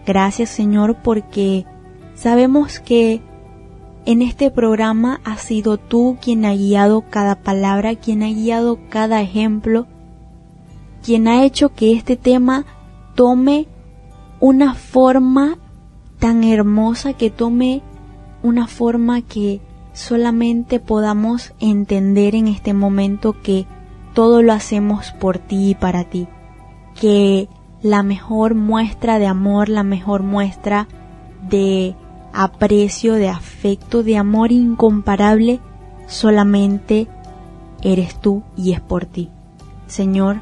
[0.04, 1.64] Gracias Señor porque
[2.16, 3.22] sabemos que
[4.08, 9.20] en este programa has sido tú quien ha guiado cada palabra, quien ha guiado cada
[9.20, 9.86] ejemplo,
[11.04, 12.64] quien ha hecho que este tema
[13.14, 13.68] tome
[14.40, 15.58] una forma
[16.18, 17.82] tan hermosa, que tome
[18.42, 19.60] una forma que
[19.92, 23.66] solamente podamos entender en este momento que
[24.14, 26.28] todo lo hacemos por ti y para ti,
[26.98, 27.50] que
[27.82, 30.88] la mejor muestra de amor, la mejor muestra
[31.50, 31.94] de
[32.32, 35.60] aprecio, de afecto, de amor incomparable,
[36.06, 37.08] solamente
[37.82, 39.30] eres tú y es por ti.
[39.86, 40.36] Señor,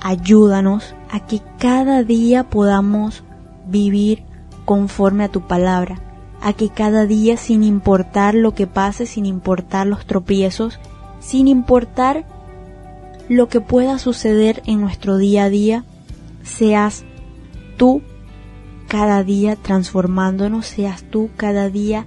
[0.00, 3.24] ayúdanos a que cada día podamos
[3.66, 4.24] vivir
[4.64, 6.00] conforme a tu palabra,
[6.40, 10.78] a que cada día, sin importar lo que pase, sin importar los tropiezos,
[11.20, 12.24] sin importar
[13.28, 15.84] lo que pueda suceder en nuestro día a día,
[16.42, 17.04] seas
[17.76, 18.02] tú
[18.92, 22.04] cada día transformándonos, seas tú cada día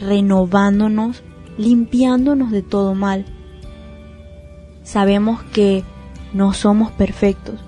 [0.00, 1.22] renovándonos,
[1.58, 3.24] limpiándonos de todo mal.
[4.82, 5.84] Sabemos que
[6.32, 7.60] no somos perfectos,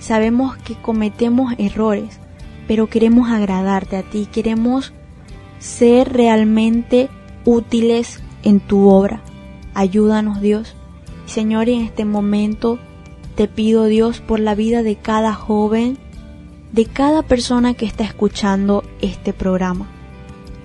[0.00, 2.20] sabemos que cometemos errores,
[2.66, 4.92] pero queremos agradarte a ti, queremos
[5.58, 7.08] ser realmente
[7.46, 9.22] útiles en tu obra.
[9.72, 10.76] Ayúdanos Dios.
[11.24, 12.78] Señor, en este momento
[13.34, 15.96] te pido Dios por la vida de cada joven,
[16.72, 19.88] de cada persona que está escuchando este programa.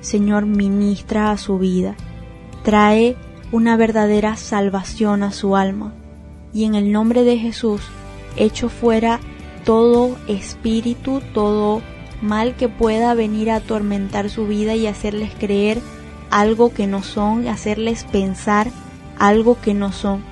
[0.02, 1.96] Señor, ministra a su vida.
[2.64, 3.16] Trae
[3.52, 5.94] una verdadera salvación a su alma.
[6.54, 7.82] Y en el nombre de Jesús,
[8.36, 9.20] echo fuera
[9.64, 11.82] todo espíritu, todo
[12.22, 15.80] mal que pueda venir a atormentar su vida y hacerles creer
[16.30, 18.68] algo que no son, hacerles pensar
[19.20, 20.24] algo que no son.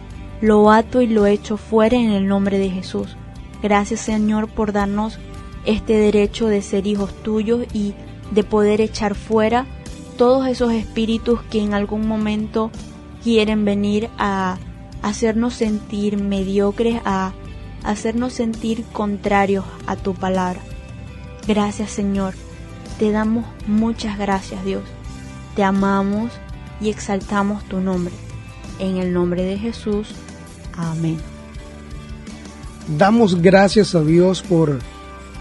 [0.42, 3.16] Lo ato y lo echo fuera en el nombre de Jesús.
[3.62, 5.20] Gracias Señor por darnos
[5.66, 7.94] este derecho de ser hijos tuyos y
[8.32, 9.66] de poder echar fuera
[10.18, 12.72] todos esos espíritus que en algún momento
[13.24, 14.58] quieren venir a
[15.02, 17.34] hacernos sentir mediocres, a
[17.84, 20.62] hacernos sentir contrarios a tu palabra.
[21.48, 22.34] Gracias Señor,
[23.00, 24.84] te damos muchas gracias Dios,
[25.56, 26.32] te amamos
[26.80, 28.14] y exaltamos tu nombre.
[28.80, 30.10] En el nombre de Jesús,
[30.76, 31.18] amén.
[32.98, 34.80] Damos gracias a Dios por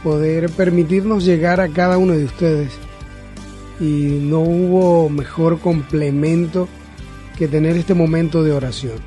[0.03, 2.73] poder permitirnos llegar a cada uno de ustedes.
[3.79, 6.69] Y no hubo mejor complemento
[7.39, 8.99] que tener este momento de oración.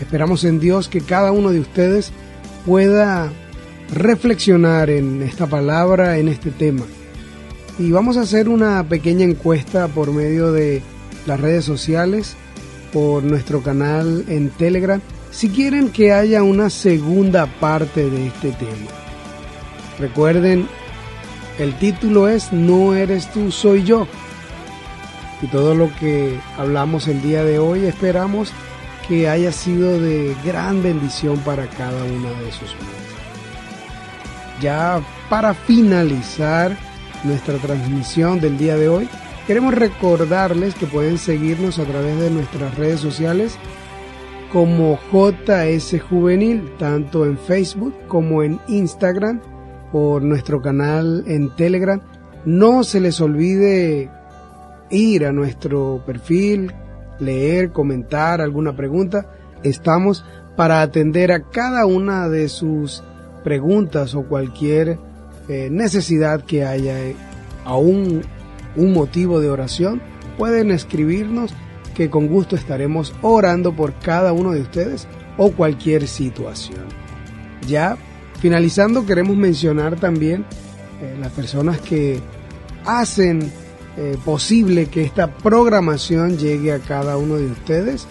[0.00, 2.12] Esperamos en Dios que cada uno de ustedes
[2.66, 3.32] pueda
[3.92, 6.84] reflexionar en esta palabra, en este tema.
[7.78, 10.82] Y vamos a hacer una pequeña encuesta por medio de
[11.26, 12.36] las redes sociales,
[12.92, 15.00] por nuestro canal en Telegram,
[15.30, 18.99] si quieren que haya una segunda parte de este tema.
[20.00, 20.66] Recuerden,
[21.58, 24.06] el título es No eres tú, soy yo.
[25.42, 28.52] Y todo lo que hablamos el día de hoy esperamos
[29.06, 33.10] que haya sido de gran bendición para cada una de sus vidas
[34.60, 36.76] ya para finalizar
[37.24, 39.08] nuestra transmisión del día de hoy,
[39.46, 43.56] queremos recordarles que pueden seguirnos a través de nuestras redes sociales
[44.52, 49.40] como JS Juvenil, tanto en Facebook como en Instagram,
[49.92, 52.00] por nuestro canal en Telegram.
[52.44, 54.10] No se les olvide
[54.90, 56.72] ir a nuestro perfil,
[57.18, 59.26] leer, comentar alguna pregunta.
[59.62, 60.24] Estamos
[60.56, 63.02] para atender a cada una de sus
[63.44, 64.98] preguntas o cualquier
[65.48, 66.96] eh, necesidad que haya
[67.64, 68.22] aún
[68.76, 70.00] un motivo de oración,
[70.38, 71.52] pueden escribirnos
[71.94, 76.84] que con gusto estaremos orando por cada uno de ustedes o cualquier situación.
[77.66, 77.96] Ya
[78.40, 80.44] finalizando, queremos mencionar también
[81.00, 82.20] eh, las personas que
[82.84, 83.50] hacen
[83.96, 88.06] eh, posible que esta programación llegue a cada uno de ustedes.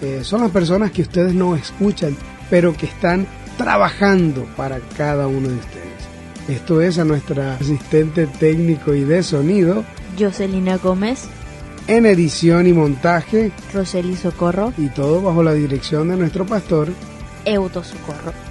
[0.00, 2.16] Eh, son las personas que ustedes no escuchan,
[2.50, 3.26] pero que están
[3.56, 5.88] trabajando para cada uno de ustedes.
[6.48, 9.84] Esto es a nuestra asistente técnico y de sonido,
[10.18, 11.28] Jocelina Gómez,
[11.86, 16.88] en edición y montaje, Roseli Socorro, y todo bajo la dirección de nuestro pastor.
[17.44, 18.47] Euto Socorro.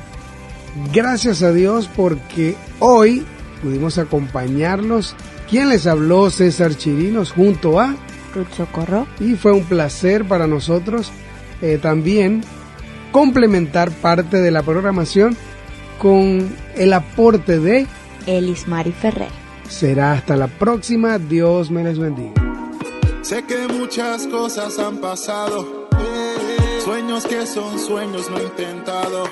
[0.93, 3.25] Gracias a Dios porque hoy
[3.61, 5.15] pudimos acompañarlos.
[5.49, 7.95] Quien les habló, César Chirinos, junto a...
[8.35, 11.11] Ruth Socorro, Y fue un placer para nosotros
[11.61, 12.43] eh, también
[13.11, 15.35] complementar parte de la programación
[15.97, 17.87] con el aporte de...
[18.27, 19.29] Elis Mari Ferrer.
[19.69, 21.17] Será hasta la próxima.
[21.17, 22.33] Dios me les bendiga.
[23.21, 25.89] Sé que muchas cosas han pasado,
[26.85, 29.25] sueños que son sueños no intentado,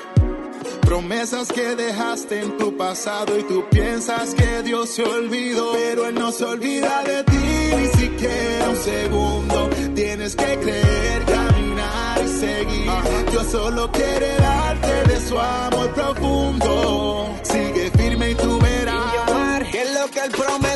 [0.86, 6.14] promesas que dejaste en tu pasado y tú piensas que Dios se olvidó, pero Él
[6.14, 9.70] no se olvida de ti ni siquiera un segundo.
[9.94, 12.90] Tienes que creer, caminar y seguir.
[13.32, 17.36] Dios solo quiere darte de su amor profundo.
[17.42, 20.75] Sigue firme y tú verás que lo que Él promete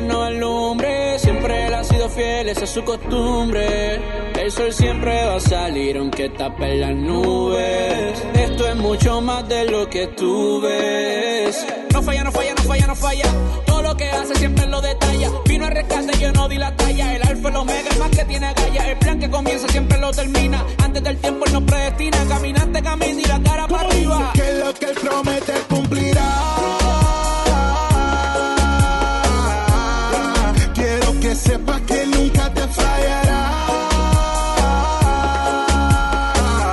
[0.00, 1.18] que no alumbre.
[1.18, 4.00] Siempre él ha sido fiel, esa es su costumbre.
[4.38, 8.22] El sol siempre va a salir aunque tape las nubes.
[8.34, 11.66] Esto es mucho más de lo que tú ves.
[11.92, 13.24] No falla, no falla, no falla, no falla.
[13.66, 15.30] Todo lo que hace siempre lo detalla.
[15.46, 17.16] Vino a rescate, yo no di la talla.
[17.16, 18.90] El alfa, el omega, el más que tiene galla.
[18.90, 20.64] El plan que comienza siempre lo termina.
[20.82, 22.18] Antes del tiempo él nos predestina.
[22.28, 24.32] Caminante camina y la cara para arriba.
[24.34, 26.79] Que lo que Él promete cumplirá.
[31.42, 33.42] Quiero que sepas que nunca te fallará.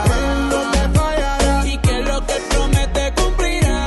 [0.05, 1.65] Él no te fallará.
[1.65, 3.81] Y que lo que él promete cumplirá.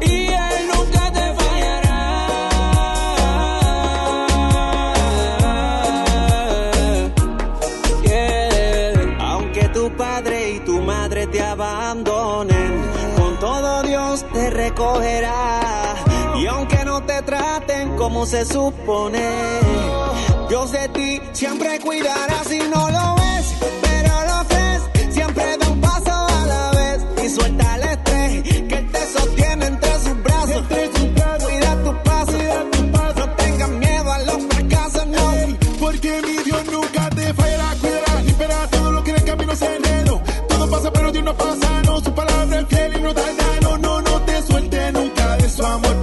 [0.00, 1.98] Y él nunca te fallará.
[8.02, 9.16] Yeah.
[9.20, 12.82] Aunque tu padre y tu madre te abandonen,
[13.16, 15.47] con todo Dios te recogerá.
[18.08, 19.20] Como se supone,
[20.48, 25.14] Dios de ti siempre cuidará si no lo ves, pero lo crees.
[25.14, 29.66] Siempre da un paso a la vez y suelta el estrés que Él te sostiene
[29.66, 30.62] entre sus brazos.
[30.68, 32.38] Cuida tu paso,
[33.18, 35.32] no tengas miedo a los fracasos, no.
[35.78, 39.76] Porque mi Dios nunca te fallará, cuidará, limpiará todo lo que en el camino se
[39.76, 40.22] enredo.
[40.48, 42.00] Todo pasa, pero Dios no pasa, no.
[42.00, 45.62] Su palabra es fiel y no tarda, no, no, no te suelte nunca de su
[45.62, 46.00] amor